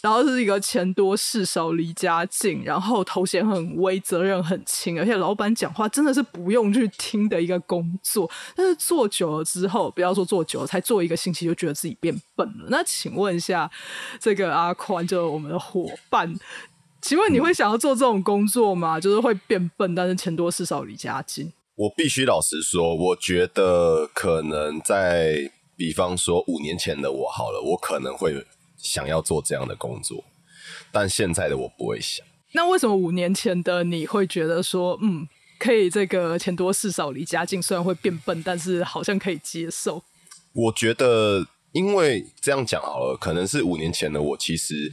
[0.00, 8.30] 然后是一个钱多事少离家近，然后头衔很微，责任很轻，而且老板讲话真的是不用去听的一个工作。
[8.54, 12.68] 但是做久了之后，不要说做久了，才做一个星期就觉得自己变笨了。
[12.70, 13.68] 那请问一下，
[14.20, 16.32] 这个阿宽就是我们的伙伴，
[17.00, 18.98] 请问你会想要做这种工作吗？
[19.00, 21.52] 就是会变笨，但是钱多事少离家近。
[21.74, 28.46] 我必须老实说，我觉得可能在比方说五年前的我好了，我可能会。
[28.80, 30.22] 想要做这样的工作，
[30.92, 32.24] 但现在的我不会想。
[32.52, 35.26] 那为什么五年前的你会觉得说，嗯，
[35.58, 40.04] 可以这个钱多事少离家近，虽然会变笨，但是好像可以接受？
[40.52, 44.92] 我觉得，因为这样讲好了，可能是五年前的我其实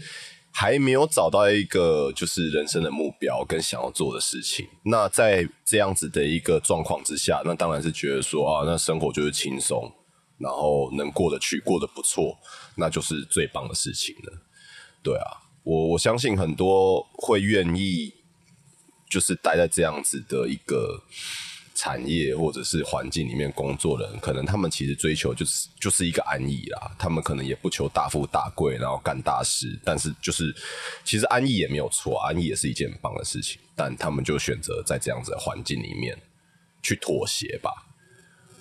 [0.55, 4.65] 还没有找到一个就是人生的目标跟想要做的事情。
[4.85, 9.91] 那在这样子的一个状况之下，那当然是觉得说啊，那生活就是轻松。
[10.37, 12.37] 然后能过得去，过得不错，
[12.75, 14.41] 那就是最棒的事情了。
[15.01, 18.13] 对啊，我我相信很多会愿意
[19.09, 21.01] 就是待在这样子的一个
[21.75, 26.95] 产业或者是环境里面工作的人，可能他们其实追求就是就是一个安逸啦。
[26.97, 30.55] 他们可能也不求大富大贵，然后干大事，但是就是
[31.03, 33.59] 其实安逸也没有错，安逸也是一件很棒的事情。
[33.75, 36.17] 但他们就选择在这样子的环境里面
[36.81, 37.69] 去妥协吧。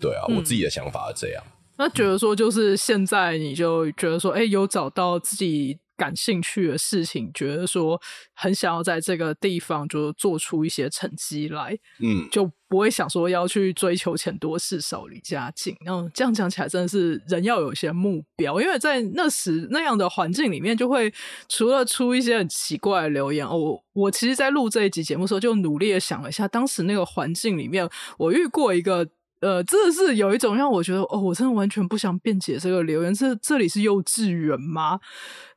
[0.00, 1.44] 对啊，我自己的想法是这样。
[1.76, 8.00] 那觉得说，就是现在你就觉得说，哎，有找到自己感兴趣的事情，觉得说
[8.34, 15.76] 很想要在这个地方就做出一些成绩来，嗯，就不会想说要去追求钱多事少离家近。
[15.84, 21.12] 然后这样讲起来，真的是人要有一些目标，因为在那时那样的环境里面，就会
[21.48, 23.48] 除了出一些很奇怪的留言。
[23.48, 29.08] 我我其实，在录这一集节目的时候，就努力的想了一下，当时那个环境里面，我遇过一个。
[29.40, 33.12] 呃，真的是有一种让我觉得，哦，我真的完全不想辩解这个留言。
[33.12, 34.98] 这这里是幼稚园吗？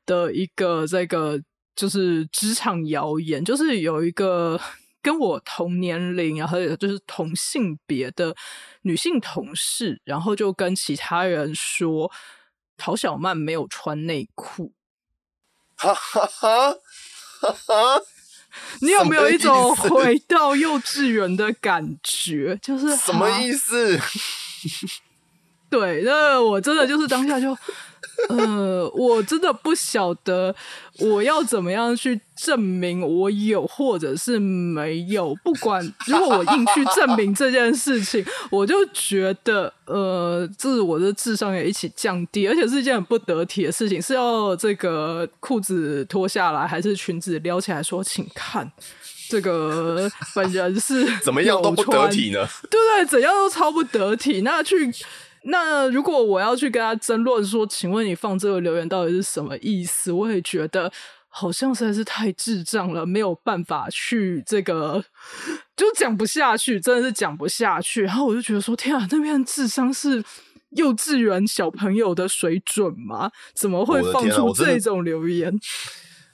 [0.08, 1.40] 的一个这个
[1.76, 4.60] 就是职场谣言，就是有一个
[5.04, 8.36] 跟我同年龄，然后就是同性别的
[8.82, 12.12] 女性同事，然后就跟其他人说，
[12.76, 14.74] 陶小曼没有穿内裤。
[15.76, 16.72] 哈哈哈，
[17.42, 18.02] 哈哈。
[18.82, 22.58] 你有没有一种回到幼稚园的感觉？
[22.60, 24.00] 就是什么意思？
[25.70, 27.58] 对，那我真的就是当下就。
[28.30, 30.54] 呃，我真的不晓得
[31.00, 35.36] 我要怎么样去证明我有或者是没有。
[35.44, 44.02] 不管如果我硬去证明这件事情，我就觉得呃，自我的智商也一起降低，而且是一件很不得体的事情。
[44.02, 48.72] 是要这个裤子脱下来，还是裙子撩起来说，请看
[49.30, 52.48] 这个本人是怎么样都不得体呢？
[52.72, 53.06] 对不对？
[53.06, 54.42] 怎样都超不得体。
[54.42, 54.92] 那去。
[55.50, 60.12] 那如果我要去跟他争论说，请问你放这个留言到底是什么意思？
[60.12, 60.92] 我也觉得
[61.30, 65.04] 好像实在是太智障了，没有办法去这个，
[65.76, 68.04] 就讲不下去，真的是讲不下去。
[68.04, 70.24] 然后我就觉得说，天啊，那边智商是
[70.72, 73.32] 幼稚园小朋友的水准吗？
[73.54, 75.58] 怎么会放出这种留言？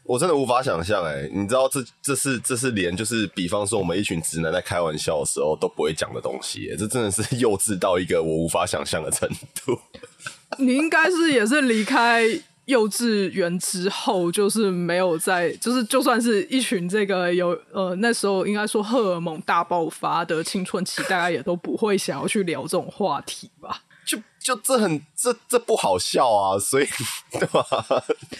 [0.03, 9.29] 我真的无法想象哎，你知道这这是这是连就是比方说我们一群直男在开玩笑的时候都不会讲的东西，这真的是 幼稚到一个我无法想象的程
[9.63, 9.79] 度。
[10.59, 12.23] 你应该是也是离开
[12.65, 23.81] 幼稚园之后，就是没有在，就是就算是一群这个有呃那时候应该说荷尔蒙大爆发的青春期，大家也都不会想要去聊这种话题吧。
[24.05, 26.85] 就就这很这这不好笑啊，所以
[27.31, 27.65] 对吧？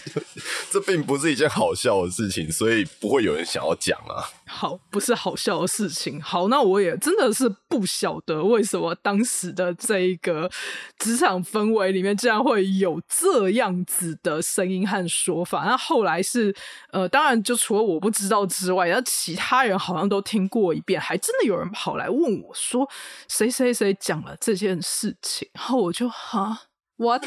[0.70, 4.28] 这并不是一件好笑的事情，所以不会有人想要讲啊。
[4.46, 6.20] 好，不是好笑的事情。
[6.20, 10.50] 好，那我也真的是不晓得为什么当时的这一个
[10.98, 15.64] 职场氛围里面，竟然会有这样子的声音和说法。
[15.64, 16.54] 那后来是
[16.92, 22.86] 呃，当然就除了我不知道之外，然后其他人好像都听过一遍，还真的有人跑来问我说，
[23.26, 26.60] 谁谁谁讲了这件事情，然后我就哈
[26.96, 27.24] what。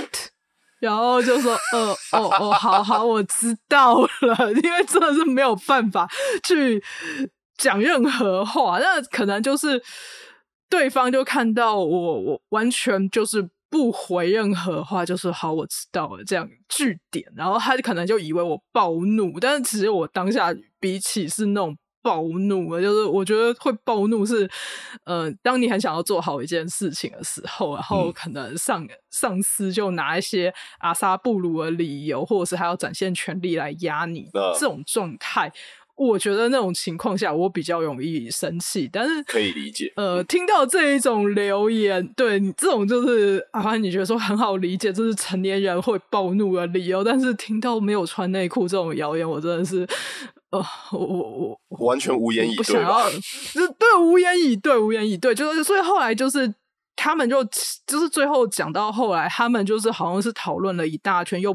[0.80, 6.07] 然后就说，呃，哦哦，好好，我知道了， 因为真的是没有办法
[6.43, 6.80] 去
[7.57, 9.82] 讲任何话，那可能就是
[10.70, 21.76] 对方就看到我，我完全就是不回任何话，就是好，我知道了这样句点，然后他可能就以为我暴怒，但是其实我当下比起是那种。
[22.07, 24.49] 暴怒了，就是我觉得会暴怒是，
[25.03, 35.51] 呃，当你很想要做好一件事情的时候，然后可能上上司就拿一些阿萨布鲁的理由，或者是还要展现权力来压你，这种状态，
[35.97, 38.89] 我觉得那种情况下我比较容易生气。
[38.89, 47.03] 但是可以理解，呃，听到这一种留言，对你这种就是啊，你觉得说很好理解，这是成年人会暴怒的理由。
[47.03, 49.85] 但是听到没有穿内裤这种谣言，我真的是。
[50.49, 56.53] 呃，我我我完全无言以对想要，就 对无言以对，无言以对，就是所以后来就是
[56.95, 57.43] 他们就
[57.85, 61.53] 就是最后讲到后来，他们就是好像是讨论了一大圈，又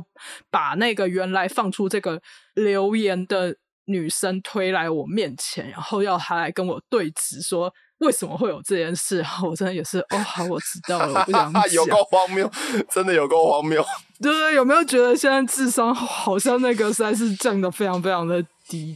[0.50, 2.20] 把那个原来放出这个
[2.54, 9.24] 留言的女生推来我面前，然后要她来跟我对质，说为什么会有这件事。
[9.42, 12.50] 我真的也是，哦，好，我知道了，我不想讲， 有够荒谬，
[12.90, 13.82] 真的有够荒谬。
[14.20, 18.44] 对对，有没有觉得现在智商好像那个实在是降的非常非常的？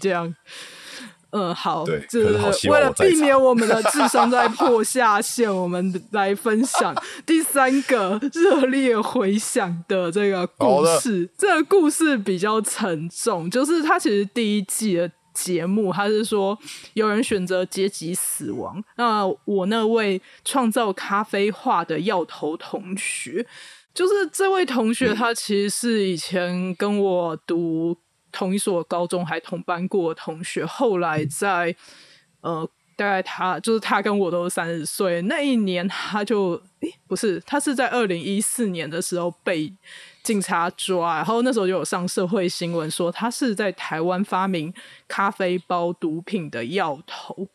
[0.00, 0.34] 这样，
[1.30, 6.94] 嗯，好，就是为了避免我们的智商在破下限， 我们来分享
[7.26, 11.28] 第三个热烈回响的这个故事。
[11.36, 16.58] 这个故事比较沉重，就是它其实第一季的节目，它是说
[16.94, 18.82] 有人选择阶级死亡。
[18.96, 23.44] 那我那位创造咖啡画的药头同学，
[23.92, 27.98] 就是这位同学，他其实是以前跟我读。
[28.36, 31.74] 同一所高中还同班过的同学，后来在
[32.42, 39.72] 呃，大概他就是他跟我都是三十岁那一年，他就诶不是，他是在二零一四年的时候被
[40.22, 44.70] 警察抓，然后那时候就有上社会新闻说他是在台湾发明
[45.08, 47.48] 咖啡包毒品的药头，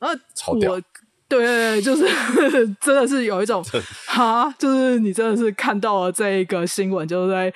[0.00, 0.10] 呃，
[0.48, 0.82] 我对
[1.28, 2.02] 对对，就是
[2.82, 3.64] 真的是有一种
[4.08, 7.54] 哈，就是你真的是看到了这一个新闻，就是在。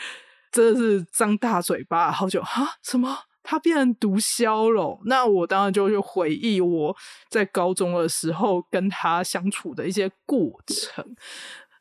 [0.52, 2.76] 真的是张大嘴巴，好久哈？
[2.82, 3.18] 什么？
[3.42, 5.00] 他变成毒枭了？
[5.06, 6.94] 那我当然就去回忆我
[7.30, 11.02] 在高中的时候跟他相处的一些过程。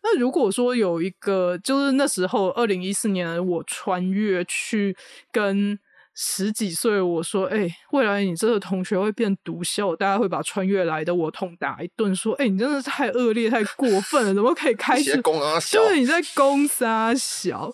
[0.02, 4.96] 那如果说有一个，就是那时候二零一四年，我穿越去
[5.30, 5.78] 跟
[6.16, 15.22] 十几岁我说：“哎，未来你这个同学会变毒枭，大家会把穿越来的我痛打一顿，说：哎，你真的是太恶劣、太过分了，怎么可以开始？
[15.70, 17.74] 就是你在攻杀小。”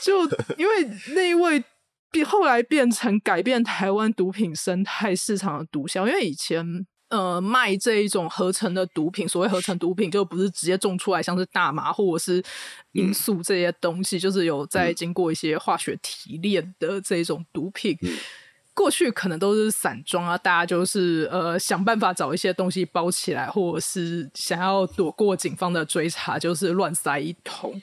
[0.00, 0.24] 就
[0.56, 1.62] 因为那一位
[2.10, 6.64] 变后来变成改变台湾毒品生态市场的毒枭，因为以前
[7.08, 12.42] 呃卖这一种合成的毒品，所谓合成毒品就不是直接种出来，像是大麻或者是
[12.92, 17.96] 罂粟这些东西，就是有在经过一些化学提炼的这种毒品。
[18.72, 27.78] 过去可能都是散装啊，大家就是呃想办法找一些东西包起来，或者是想要躲过警方的追查，就是乱塞一通。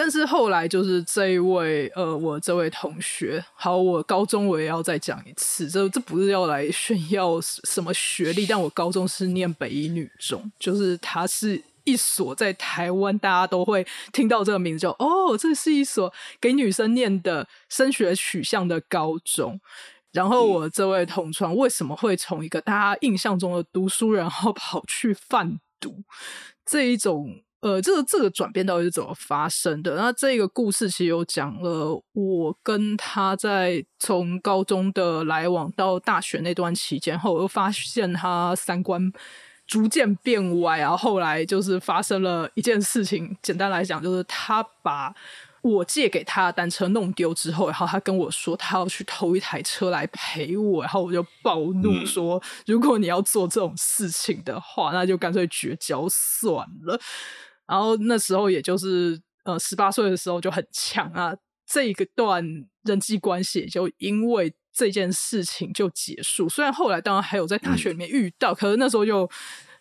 [0.00, 19.60] 但是后来就是这一位呃，我这位同学，好，我高中我也要再讲一次，这这不是要来炫耀什么学历，但我高中是念北一女中，就是它是一所在台湾大家都会听到这个名字，就哦，这是一所给女生念的升学取向的高中。
[20.12, 26.02] 然后我这位同窗为什么会从一个大家印象中的读书人，然后跑去贩毒
[26.64, 27.42] 这一种？
[27.60, 29.94] 呃，这个这个转变到底是怎么发生的？
[29.94, 39.12] 那这个故事其实有讲了，我跟他在从高中的来往到大学那段期间后，我又发现他三观
[39.66, 43.36] 逐渐变歪，然后后来就是发生了一件事情。
[43.42, 45.14] 简单来讲，就是他把
[45.60, 56.98] 我借给他的单车弄丢之后，然后他跟我说他要去偷一台车来陪我，然后我就暴怒说：如果你要做这种事情的话，那就干脆绝交算了。
[57.70, 61.32] 然后那时候也就是呃十八岁的时候就很强啊，
[61.66, 62.44] 这一个段
[62.82, 66.48] 人际关系就因为这件事情就结束。
[66.48, 69.30] 虽然后来当然还有在大学里面遇到，可是那时候就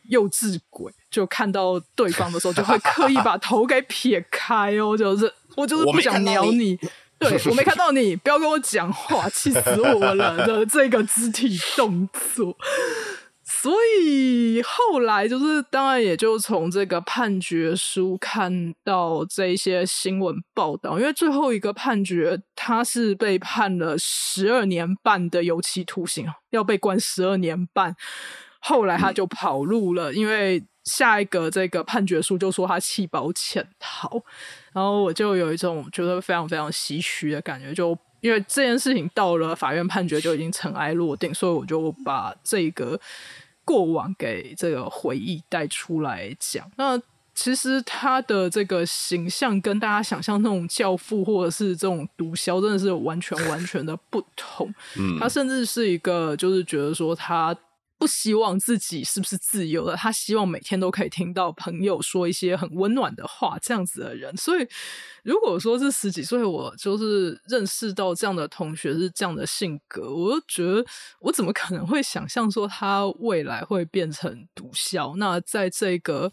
[0.04, 6.78] 幼稚鬼，就看到对方的时候，就会刻意把头给撇开哦，就是我就是不想鸟你。
[7.20, 12.56] 对我没看到你，不要跟我讲话，气死我了的这个肢体动作。
[13.62, 27.94] 所以后来就是，当然也就从这个判决书看到这些新闻报道，因为最后一个判决他是被判了十二年半的有期徒刑，要被关十二年半。
[28.62, 34.24] 后来他就跑路了，因为下一个这个判决书就说他弃保潜逃，
[34.72, 42.98] 然后我就有一种觉得非常非常唏嘘的感觉，就因为这件事情到了法院判决就已经尘埃落定，所以我就把这个。
[43.70, 47.00] 过往给这个回忆带出来讲，那
[47.36, 54.74] 其实他的这个形象跟大家想象那种教父或者是这种毒枭真的是完全完全的不同。
[54.98, 57.56] 嗯，他甚至是一个就是觉得说他。
[58.00, 59.94] 不希望自己是不是自由的？
[59.96, 64.36] 他希望每天都可以听到朋友说一些很温暖的话，这样子的人。
[64.38, 64.66] 所以，
[65.22, 70.86] 如果说是十几岁，我就是认识到这样的同学是这样的性格，我就觉得
[71.20, 75.18] 我怎么可能会想象说他未来会变成毒枭？
[75.18, 76.32] 那在这个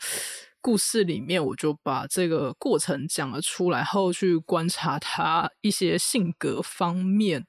[0.60, 7.44] 故事里面，我就把这个过程讲了出来，后去观察他一些性格方面。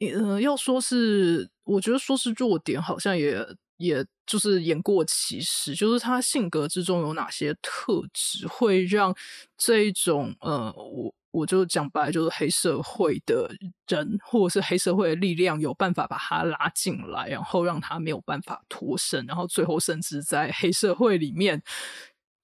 [0.00, 1.48] 呃，要说是。
[1.66, 3.44] 我觉得说是弱点，好像也
[3.78, 5.74] 也就是言过其实。
[5.74, 9.12] 就是他性格之中有哪些特质，会让
[9.58, 13.50] 这一种呃，我我就讲白，就是黑社会的
[13.88, 21.60] 人，或者是黑社会的力量，有办法把他拉进来，然后让他没有办法脱身，然后最后甚至在黑社会里面，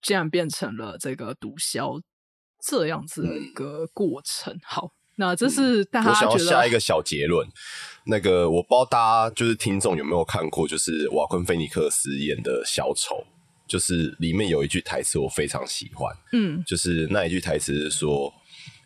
[0.02, 2.02] 竟然变成了这个毒枭
[2.60, 4.58] 这样子的一个过程。
[4.64, 4.90] 好。
[5.16, 7.48] 那这是大家我想要下一个小结论。
[8.04, 13.24] 那个我不知道大家就是听众有没有看过，就是瓦昆菲尼克斯演的小丑，
[13.68, 18.34] 就是里面有一句台词我非常喜欢，嗯，就是那一句台词是说，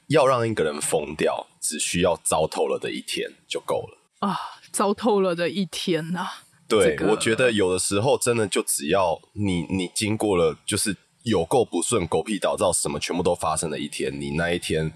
[0.08, 4.36] 要让一个人疯掉，只需要糟透了的一天就够了啊，
[4.70, 6.28] 糟透了的一天呐。
[6.68, 14.92] 对，我觉得有的时候真的就只要你你经过了，就是有够不顺、狗屁倒灶，什么全部都发生的一天，你那一天。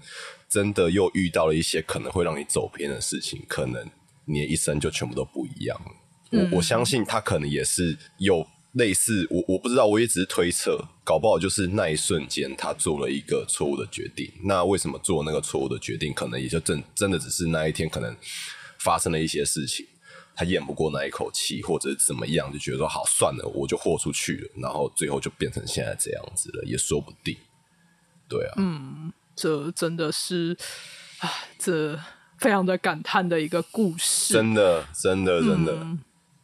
[0.51, 3.89] 真的又遇到了一些可能会让你走偏的事情，可能
[4.25, 5.91] 你的一生就全部都不一样了。
[6.31, 14.29] 我我相信他可能也是有类似，我我不知道，我也只是推测，搞不好就是那一瞬间他做了一个错误的决定。
[14.43, 16.13] 那为什么做那个错误的决定？
[16.13, 18.13] 可能也就真真的只是那一天可能
[18.77, 19.85] 发生了一些事情，
[20.35, 27.37] 他咽不过那一口气，或者怎么样，就觉得说好算了，我就豁出去了，然后最后就变成现在这样子了，也说不定。
[28.27, 29.13] 对啊，嗯。
[29.41, 30.55] 这真的是
[31.17, 31.27] 啊，
[31.57, 31.97] 这
[32.37, 34.35] 非常的感叹的一个故事。
[34.35, 35.75] 真的，真的，真的。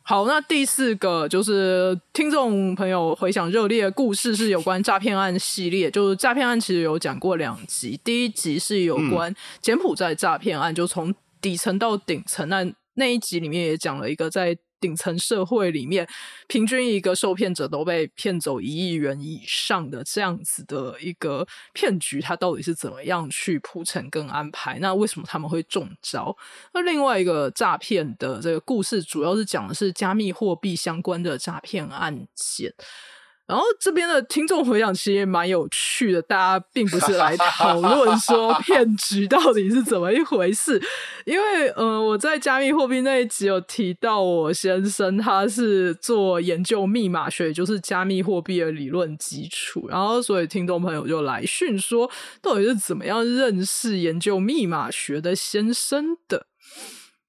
[0.01, 5.91] 好，那第四个就是听众朋友回想热烈的故事，是有关诈骗案系列。
[5.91, 9.31] 就是诈骗案其实有讲过两集，第一集是有关
[9.61, 12.49] 柬埔寨诈骗案，就从底层到顶层。
[12.49, 14.57] 那那一集里面也讲了一个在。
[14.79, 16.07] 顶层社会里面，
[16.47, 24.79] 平均一个受骗者都被骗走一亿元以上的这样子的一个骗局，它到底是怎么样去铺陈跟安排？
[24.79, 26.35] 那为什么他们会中招？
[26.73, 32.73] 那另外一个诈骗的这个故事，主要是讲的是加密货币相关的诈骗案件。
[33.47, 40.81] 然后这边的听众回想其实也蛮有趣的，大家并不是来讨论说骗局到底是怎么一回事，
[41.25, 56.47] 因为呃我在加密货币那一集有提到我先生他是做研究密码学，就是加密货币的理论基础，然后所以听众朋友就来讯说到底是怎么样认识研究密码学的先生的。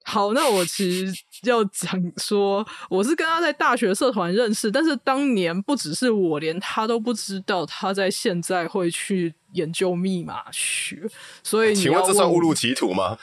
[0.08, 11.02] 好，那我其实要讲说，我是跟他在大学社团认识，但是当年不只是我，连他都不知道他在现在会去研究密码学，
[11.42, 13.18] 所以请问这算误入歧途吗？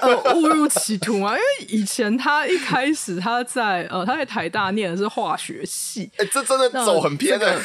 [0.00, 1.32] 呃，误入歧途吗？
[1.32, 7.60] 因为以前他一开始他在呃他在台大念的是化学系，哎，这真的走很偏的。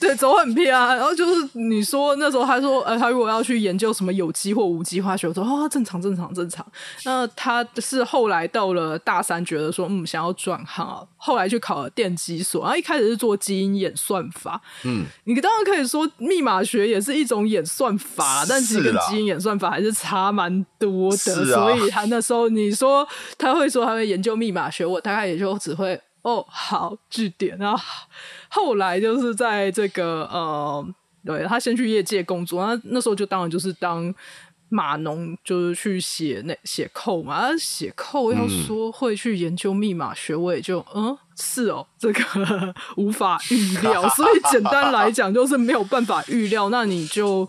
[0.08, 0.94] 对，走很偏啊。
[0.94, 6.66] 然后就是你说那时候，他说，呃，他如果要去研究什么有机或无机化学，我说啊，正常，正常，正常。
[7.04, 11.02] 那他是后来到了大三，觉得说，嗯，想要转行啊。
[11.16, 14.58] 后来去考了电机所，然后一开始是做基因演算法。
[14.84, 21.16] 嗯，你当然可以说密码学也是一种演算法，但其实跟基因演算法还是差蛮多的。
[21.16, 26.00] 所以他那时候你说他会说他会研究密码学，我大概也就只会。
[26.22, 27.56] 哦，好，据点。
[27.58, 27.82] 然后
[28.48, 30.86] 后来就是在这个呃，
[31.24, 34.14] 对他先去业界工作，那那时候就当然就是当
[34.68, 37.56] 码农，就是去写那写扣嘛。
[37.56, 46.68] 写扣要说会去研究密码学，我也就嗯，是哦，这个无法预料，所以简单来讲就是没有办法预料。
[46.70, 47.48] 那你就。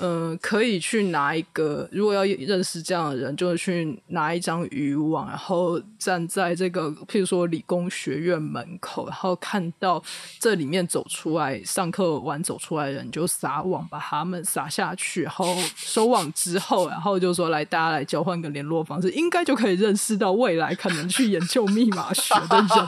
[0.00, 10.02] 嗯，可以去拿一个，如果要认识这样的人，就是去拿一张渔网，然后站在这个，譬如说理工学院门口，然后看到
[10.38, 22.68] 这里面走出来上课完走出来的人，就撒网把他们撒下去，然后收网之后，然后就说来大家来交换个联络方式，应该就可以认识到未来可能去研究密码学的人。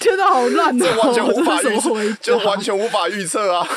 [0.00, 3.68] 天哪，好烂这完全无法预测，就完全无法预测啊！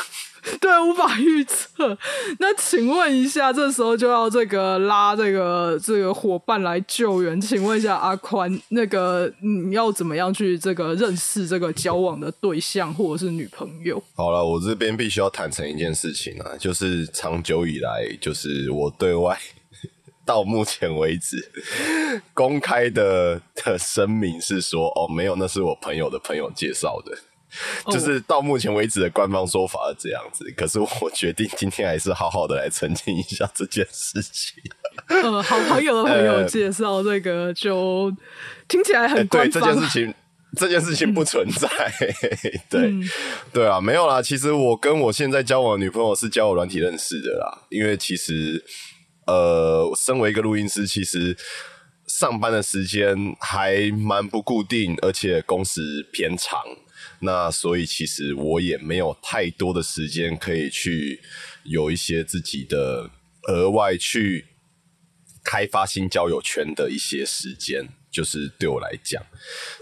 [0.60, 1.96] 对，无法预测。
[2.38, 7.40] 那请问一下，这时候就要这个拉这个这个伙伴来救援。
[7.40, 14.02] 请问一下，阿宽，那个你要怎么样去这个认识这个交往的对象或者是女朋友？
[14.14, 19.38] 好了，我这边必须要坦诚一件事情啊，就是长久以来，就是我对外
[20.24, 21.50] 到目前为止
[22.34, 27.16] 公开的的声明是说，哦，没有，那是我朋友的朋友介绍的。
[27.92, 34.62] 就是到目前为止的官方说法是这样子，可是我决定今天还是好好的来澄清一下这件事情。
[35.08, 38.12] 呃，好朋友的朋友介绍这个，就
[38.68, 40.14] 听起来很对这件事情，
[40.56, 41.68] 这件事情不存在。
[42.70, 42.92] 对
[43.52, 44.22] 对啊，没有啦。
[44.22, 47.66] 其实我跟我现在交往的女朋友是交友软体认识的啦。
[47.70, 48.64] 因为其实
[49.26, 51.36] 呃，身为一个录音师，其实
[52.06, 55.80] 上班的时间还蛮不固定，而且工时
[56.12, 56.60] 偏长。
[57.22, 61.20] 那所以其实我也没有太多的时间可以去
[61.64, 63.10] 有一些自己的
[63.48, 64.46] 额外去
[65.44, 69.22] 开发新交友圈的一些时间，就是对我来讲，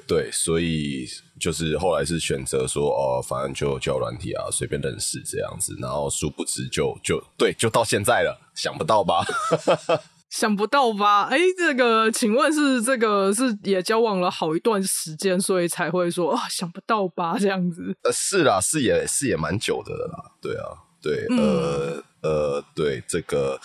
[0.06, 9.24] 对，所以就是后来是选择说哦，反正就交软体啊，随便认识这样子，然后殊不知就就对，就到现在了，想不到吧？
[10.30, 11.24] 想不到吧？
[11.24, 17.36] 哎，这个，请问是这个是也交往了好一段时间，所以才会说啊，想不到吧？
[17.38, 17.94] 这样子？
[18.04, 20.30] 呃，是啦，是也是也蛮久的了啦。
[20.40, 20.70] 对啊，
[21.02, 23.60] 对，呃呃，对这个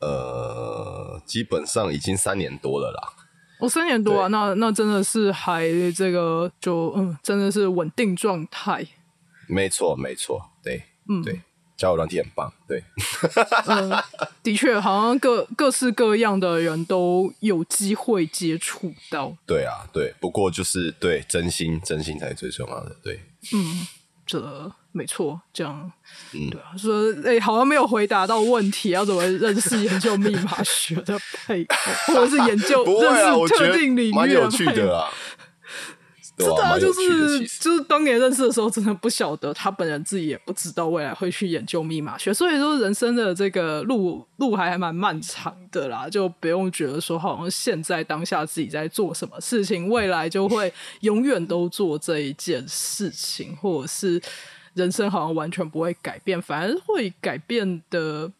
[0.00, 3.12] 呃，基本上已经三年多了啦。
[3.60, 8.86] 哦，三年多啊，那那真的是还这个就嗯，真的是稳定状态。
[9.48, 11.40] 没错，没错，对，嗯，对。
[11.76, 12.82] 交友软体很棒，对，
[13.66, 13.90] 嗯，
[14.42, 23.20] 的确，好像各各式各样的人都有机会接触到，对啊，对，不过就是对真心，真心才是最重要的，对，
[23.52, 23.86] 嗯，
[24.24, 25.90] 这没错，这样，
[26.34, 35.08] 嗯，对啊，说，哎，好像没有回答到问题，要怎么认识研究密码学的配偶，或者是研究 认识特定领域蛮有趣的啊。
[36.42, 54.20] 是的，就是就是当年认识的时候，真的不晓得他本人自己也不知道未来会去研究密码学，所以说人生的这个路路还还蛮漫长的啦，就不用觉得说好像现在当下自己在做什么事情，未来就会永远都做这一件事情，或者是
[54.74, 58.30] 人生好像完全不会改变，反而会改变的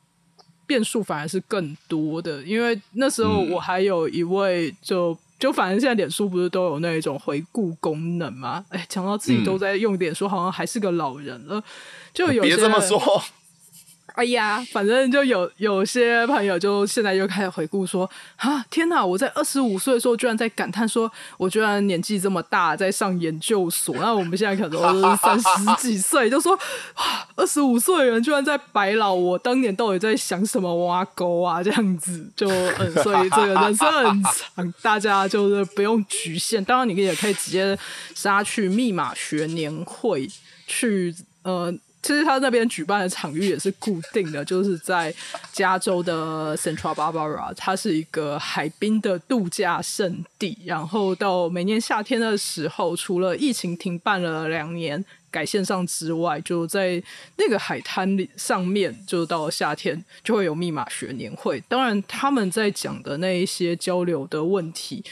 [0.66, 5.16] 变数反而是更多的，因为那时候我还有一位就。
[5.43, 8.64] 就反正现在脸书不是都有那一种回顾功能吗？
[8.68, 11.61] 哎，讲到自己都在用脸书，好像还是个老人了。
[12.14, 13.20] 就有别这么说。
[14.14, 19.04] 哎呀，反正就有有些朋友就现在又开始回顾说啊，天哪！
[19.04, 23.96] 我在二十五岁的时候居然在感叹说，我居然年纪这么大在上研究所。
[23.96, 26.52] 那我们现在可能都是三十几岁，就说
[26.96, 31.62] 哇，二十五岁的人居然在白老，我当年到底在想什么挖沟啊？
[31.62, 36.62] 这样子就嗯， 所以这个人生很长，大家就是不用局限。
[36.64, 37.78] 当然，你也可以直接
[38.14, 40.28] 杀去密码学年会
[40.66, 41.72] 去呃。
[42.03, 45.14] 其实他那边举办的场域也是固定的，就是在
[45.53, 50.59] 加州的 Central Barbara，它是一个海滨的度假胜地。
[50.64, 57.00] 然后到每年夏天的时候，除了疫情停办了两年改线上之外，就在
[57.36, 61.62] 那个海滩里上面，就到夏天就会有密码学年会。
[61.68, 65.05] 当然，他们在讲的那一些交流的问题，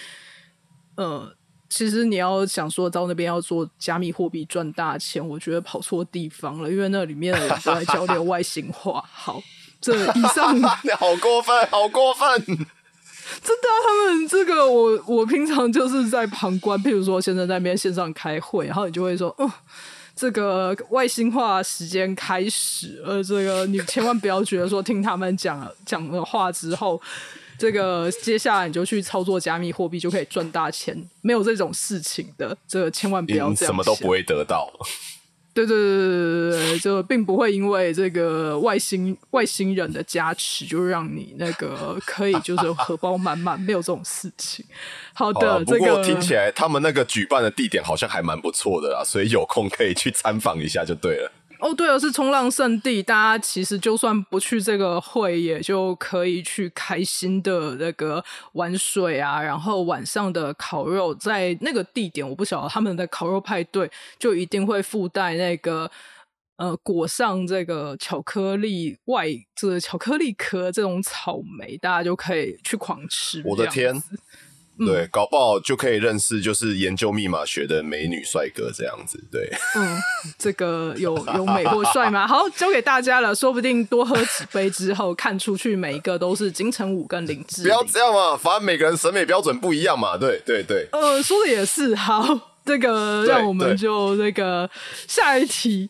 [0.97, 1.37] 呃。
[1.71, 9.03] 其实你要想说到那边要做加密货币赚大钱，我觉得跑错地方了，因为那里面的人都在交流外星话。
[9.13, 9.41] 好，
[9.81, 10.61] 这以上
[10.99, 12.29] 好过分，好过分！
[12.45, 12.57] 真
[13.63, 19.49] 的，他们这个我我平常就是在旁观，譬如说现在在那边线上开会，然后你就会说，嗯，
[20.17, 27.01] 这个外星话时间开始，呃，这个你千万不要觉得说听他们讲讲的话之后。
[27.61, 34.73] 这个接下来你就去操作加密货币就可以赚大钱，没有这种事情的，这个千万不要这样什么都不会得到。
[35.53, 44.65] 对对对对对对，就并不会因为这个外星外星人的加持，就让你那个可以就是荷包满满，没有这种事情。
[45.13, 51.33] 好的，不过听起来他们那个举办的地点好像还蛮不错的啦，所以有空可以去参访一下就对了。
[51.61, 65.91] 哦，对了，是冲浪圣地，大家其实就算不去这个会，也就可以去开心的那个玩水啊，然后晚上的烤肉，在那个地点，我不晓得他们的烤肉派对就一定会附带那个
[66.57, 73.43] 呃裹上这个巧克力外，这个巧克力壳这种草莓，大家就可以去狂吃。
[73.45, 73.95] 我的天！
[74.87, 79.23] 对，搞不好就可以认识就是研究密码学的美女帅哥这样子。
[79.31, 79.99] 对，嗯，
[80.39, 82.27] 这个有有美或帅吗？
[82.29, 83.35] 好，交给大家了。
[83.35, 87.63] 说不定多喝几杯之后，看出去每一个都是金城武跟林志。
[87.63, 90.17] 不要这样嘛，反正每个人审美标准不一样嘛。
[90.17, 90.89] 对对对。
[90.93, 91.95] 呃，说的也是。
[91.95, 92.25] 好，
[92.65, 94.69] 这个让我们就那个
[95.07, 95.89] 下一题，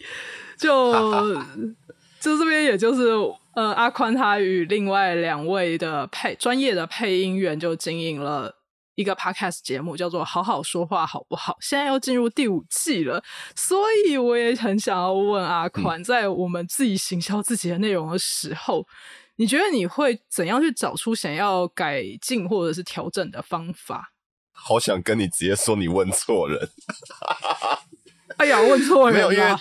[0.59, 1.34] 就
[2.20, 3.09] 就这边也就是
[3.55, 8.55] 呃，阿宽他与另外两位的配专业的配音员就经营了。
[9.01, 13.24] 一个 podcast 节目叫做《好好说话好不好》，现在要进入第五季了，
[13.57, 18.86] 所以我也很想要问阿宽，在我们自己行销自己的内容的时候，
[19.36, 24.12] 你觉得你会怎样去找出想要改进或者是调整的方法？
[24.53, 26.68] 好想跟你直接说，你问错人。
[28.36, 29.57] 哎呀，问错人没有，因为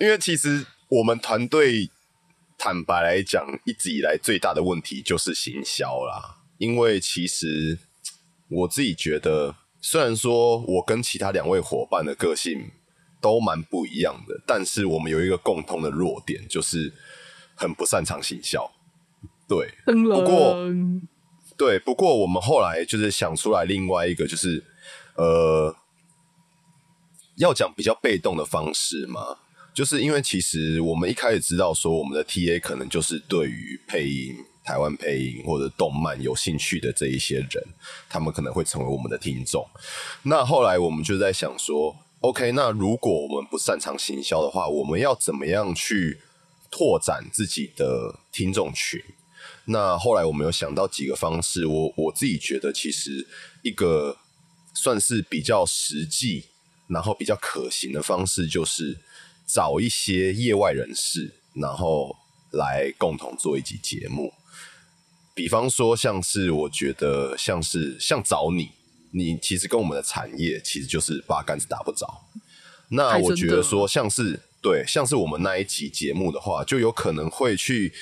[0.00, 1.88] 因为其实我们团队
[2.58, 7.78] 坦白来讲，一直以来最大的问题就是行销啦，因为其实。
[8.52, 12.70] 我自己觉得，虽然说我跟其他两位伙伴的个性
[13.20, 16.92] 都蛮不一样的，但是我们有一个共同的弱点，就是
[17.54, 18.70] 很不擅长行销。
[19.48, 20.56] 对，不过
[21.56, 24.62] 对，不过我们后来就是想出来另外一个，就是
[25.16, 25.74] 呃，
[27.36, 29.38] 要讲比较被动的方式嘛，
[29.74, 34.36] 就是因为其实我们一开始知道说，我们的 T A 可能就是对于配音。
[34.64, 37.64] 台湾配音或者动漫有兴趣的这一些人，
[38.08, 39.68] 他们可能会成为我们的听众。
[40.22, 46.20] 那后来我们就在想说，OK，那如果我们不擅长行销的话，我们要怎么样去
[46.70, 49.02] 拓展自己的听众群？
[49.64, 53.26] 那后来我们有想到几个方式，我我自己觉得其实
[53.62, 54.16] 一个
[54.74, 56.44] 算是比较实际，
[56.86, 59.00] 然后比较可行的方式，就是
[59.44, 62.16] 找一些业外人士，然后
[62.52, 64.32] 来共同做一集节目。
[65.34, 68.70] 比方说，像是我觉得像是像找你，
[69.12, 72.26] 你其实跟我们的产业其实就是八竿子打不着。
[72.88, 77.94] 那我觉得说，像是对，像是我们那一集节目的话，就有可能会去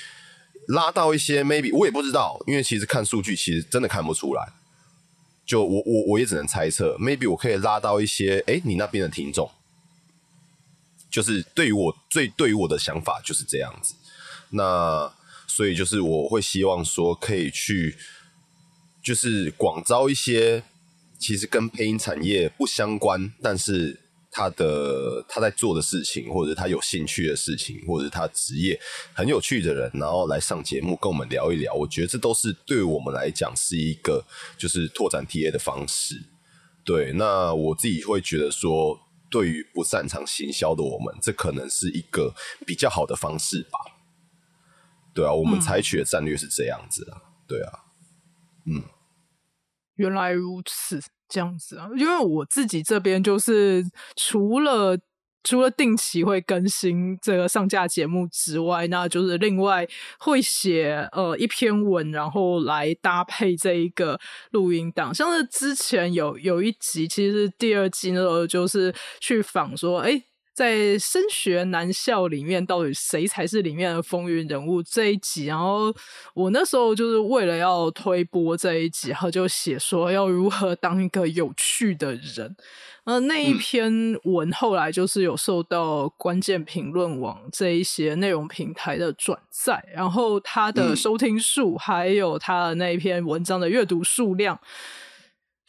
[0.67, 4.51] 拉到一些 maybe 我也不知道，因为其实看数据其实真的看不出来。
[5.45, 9.49] 就我我我也只能猜测，maybe 我可以拉到一些哎，你那边的听众，
[11.09, 13.95] 就是对于我最对于我的想法就是这样子。
[14.49, 15.13] 那。
[15.53, 17.97] 所以就是我会希望说可以去，
[19.03, 20.63] 就是广招一些
[21.19, 23.99] 其实跟配音产业不相关，但是
[24.31, 28.79] 他的他在做的事情，或者他有兴趣的事情，或者他职业
[29.13, 31.73] 很有趣的人，然后来上节目跟我们聊一聊。
[31.73, 34.25] 我觉得这都是对我们来讲是一个
[34.57, 36.15] 就是拓展 TA 的方式。
[36.85, 38.97] 对，那我自己会觉得说，
[39.29, 42.33] 对于不擅长行销的我们，这可能是一个
[42.65, 43.79] 比较好的方式吧。
[45.13, 47.71] 对啊，我们采取的战略是这样子啊，对啊，
[48.65, 48.81] 嗯，
[49.95, 53.83] 原来如此，这样子啊，因为我自己这边就是
[54.15, 54.97] 除了
[55.43, 59.85] 除了定期会更新这个上架节目之外，那就是另外
[60.19, 64.19] 会写呃一篇文，然后来搭配这一个
[64.51, 70.23] 录音档，像是之前有有一集，其实第二季那时候就是去访说，哎。
[70.53, 74.83] 在升学男校里面，到底谁才是里面的风云人物？
[74.83, 75.93] 这一集，然后
[76.33, 82.55] 我那时候就是为了要推播这一集，然后就写说要如何当一个有趣的人。
[83.03, 83.91] 呃，那一篇
[84.25, 94.59] 文后来就是有受到关键评论网这一些内容平台的转载，然后它的收听数还有它的那一篇文章的阅读数量。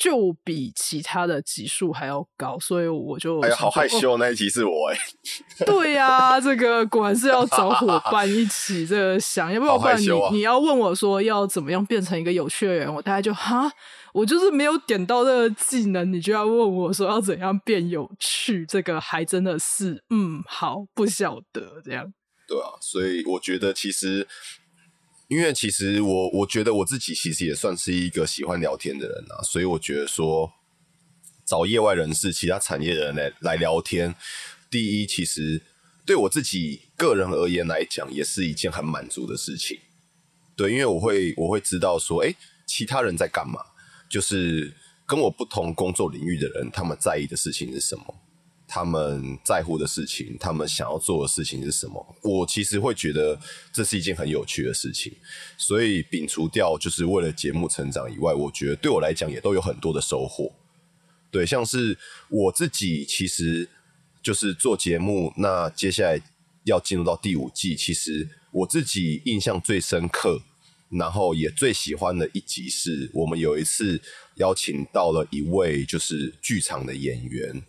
[0.02, 4.98] 就比其他的级数还要高，所以我就哎呀，好害羞，那一集是我哎。
[5.64, 13.70] 对呀，这个果然是要找伙 伴一起这个想，要不然你你要问我说要怎么样变成一个有趣的人，我大概就哈，
[14.12, 22.12] 我就是没有点到这个技能，你就要问我说要怎样变有趣，这个还真的是嗯，好不晓得这样。
[22.48, 24.26] 对啊，所以我觉得其实。
[25.32, 30.52] 因为其实我我觉得我自己其实也算是一个喜欢聊天的人啊，所以我觉得说
[31.46, 34.14] 找业外人士、其他产业的人来来聊天，
[34.70, 35.62] 第一，其实
[36.04, 39.78] 对我自己个人而言来讲，也是一件很满足的事情。
[40.54, 42.34] 对，因为我会我会知道说，哎，
[42.66, 43.58] 其他人在干嘛，
[44.10, 44.74] 就是
[45.06, 48.14] 跟我不同工作领域的人，他们在意的事情是什么。
[48.74, 52.16] 他们在乎的事情，他们想要做的事情是什么？
[52.22, 53.38] 我其实会觉得
[53.70, 55.12] 这是一件很有趣的事情，
[55.58, 60.50] 所以摒除掉就是为了节目成长以外，我觉得对我来讲也都有很多的收获。
[61.30, 61.98] 对，像是
[62.30, 63.68] 我自己其实
[64.22, 66.18] 就是做节目，那接下来
[66.64, 70.40] 要进入到第五季，其实我自己印象最深刻，
[70.88, 74.00] 然后也最喜欢的一集是我们有一次
[74.36, 77.62] 邀请到了一位就是剧场的演员。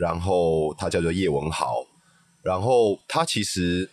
[0.00, 1.86] 然后他叫做叶文豪，
[2.42, 3.90] 然后他其实，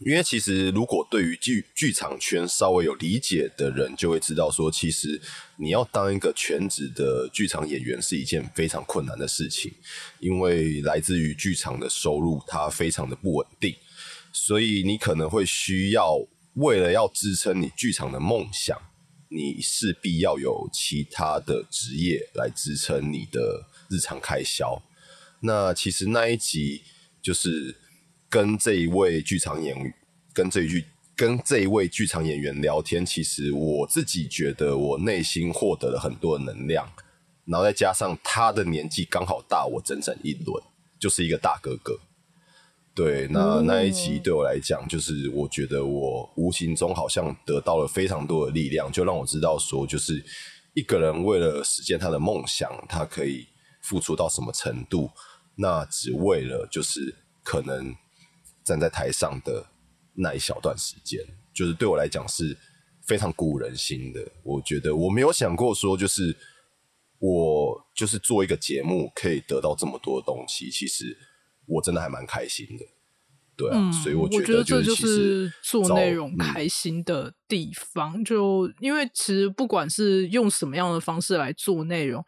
[0.00, 5.22] 因为其实如果对于剧剧场圈稍微有理解的人，就会知道说，其实
[5.58, 9.72] 你要当一个全职的剧场演员是一件非常困难的事情，
[10.18, 13.72] 因为来自于剧场的收入它非常的不稳定，
[14.32, 16.18] 所以你可能会需要
[16.54, 18.76] 为了要支撑你剧场的梦想，
[19.28, 24.82] 你势必要有其他的职业来支撑你的日常开销。
[25.46, 26.82] 那其实那一集
[27.22, 27.76] 就是
[28.28, 29.94] 跟这一位剧场演员，
[30.34, 30.84] 跟这一句
[31.14, 33.06] 跟这一位剧场演员聊天。
[33.06, 36.92] 其实我自己觉得我内心获得了很多的能量，
[37.44, 40.60] 然后再加上他的年纪刚好大我整整一轮，
[40.98, 41.96] 就是一个大哥哥。
[42.92, 50.24] 对，那那一集对我来讲，就是我觉得我无形中好像得到了非常多的力量，就让我知道说，就是
[50.74, 53.46] 一个人为了实现他的梦想，他可以。
[53.82, 55.08] 付出到什么程度？
[55.56, 57.94] 那只为了就是可能
[58.62, 59.66] 站在台上的
[60.14, 61.20] 那一小段时间，
[61.54, 62.56] 就是对我来讲是
[63.06, 64.30] 非常鼓舞人心的。
[64.42, 66.36] 我觉得我没有想过说，就是
[67.18, 71.16] 我就是做一个节目可以得到这么多东西，其实
[71.66, 72.84] 我真的还蛮开心的。
[73.56, 78.22] 对啊，所以我觉得这就是做内容开心的地方。
[78.22, 82.22] 就因为其实不管是用什么样的方式来做内容。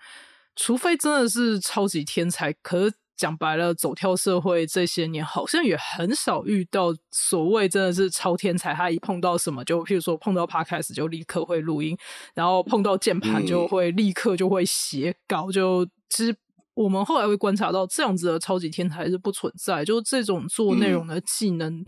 [0.61, 8.73] 除非真的是超级天才，可是讲白了，走跳社会这些年，好像也很少遇到所谓真的是超天才。
[8.73, 11.99] 他一碰到什么，就譬如说碰到 Podcast 就立刻会录音，
[12.33, 15.51] 然后碰到键盘就会立刻就会写稿。
[15.51, 16.35] 就其实
[16.75, 19.85] 我们后来会观察到，这样子的超级天才是不存在。
[19.85, 21.85] 就是这种做内容的技能，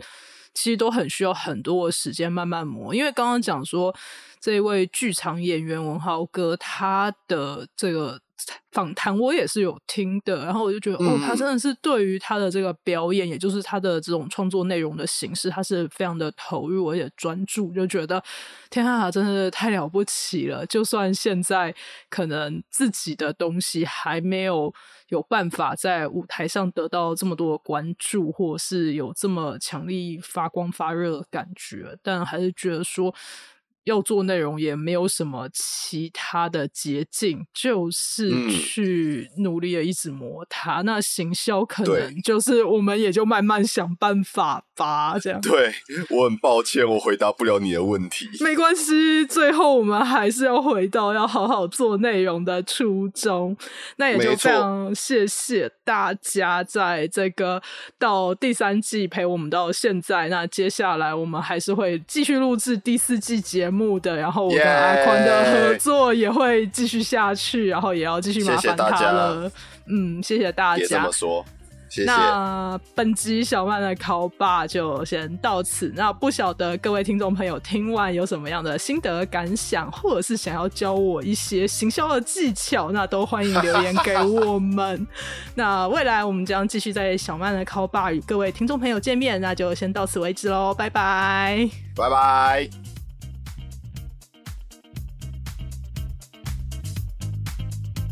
[0.53, 2.93] 其实都很需要很多的时间慢慢磨。
[2.93, 3.95] 因为刚刚讲说，
[4.41, 8.19] 这位剧场演员文豪哥，他的这个。
[8.71, 18.23] 访谈我也是有听的，然后我就觉得哦，他真的是对于他的这个表演，也就是他的这种创作内容的形式，他是非常的投入而且专注，就觉得
[18.69, 20.65] 天啊，真的太了不起了！
[20.65, 21.73] 就算现在
[22.09, 24.73] 可能自己的东西还没有
[25.09, 33.13] 有办法在舞台上得到这么多的关注，或是有这么强力发光发热的感觉，但还是觉得说。
[33.85, 40.81] 要做内容也没有什么其他的捷径，就是去努力的一直磨它。
[40.83, 45.17] 那行销可能就是我们也就慢慢想办法吧。
[45.17, 45.73] 这样，对
[46.11, 48.29] 我很抱歉，我回答不了你的问题。
[48.41, 53.57] 没关系，最后我们还是要回到要好好做内容的初衷。
[53.97, 57.61] 那也就非常谢谢大家在这个
[57.97, 60.29] 到第三季陪我们到现在。
[60.29, 63.70] 那接下来我们还是会继续录制第四季节。
[63.71, 69.51] 目的，然后我跟阿宽的合作也会继续下去，然后也要继续麻烦他了。
[69.87, 70.85] 嗯，谢谢大家。
[70.87, 71.43] 这么说，
[71.89, 72.05] 谢谢。
[72.05, 75.91] 那本集小曼的考霸就先到此。
[75.95, 85.05] 那不晓得各位听众朋友听完有什么样的心得感想，或者是想要教我一些行销的技巧，那都欢迎留言给我们。
[85.55, 92.90] 那未来我们将继续在小曼的考霸与各位听众朋友见面，那就先到此为止喽，拜拜，拜拜。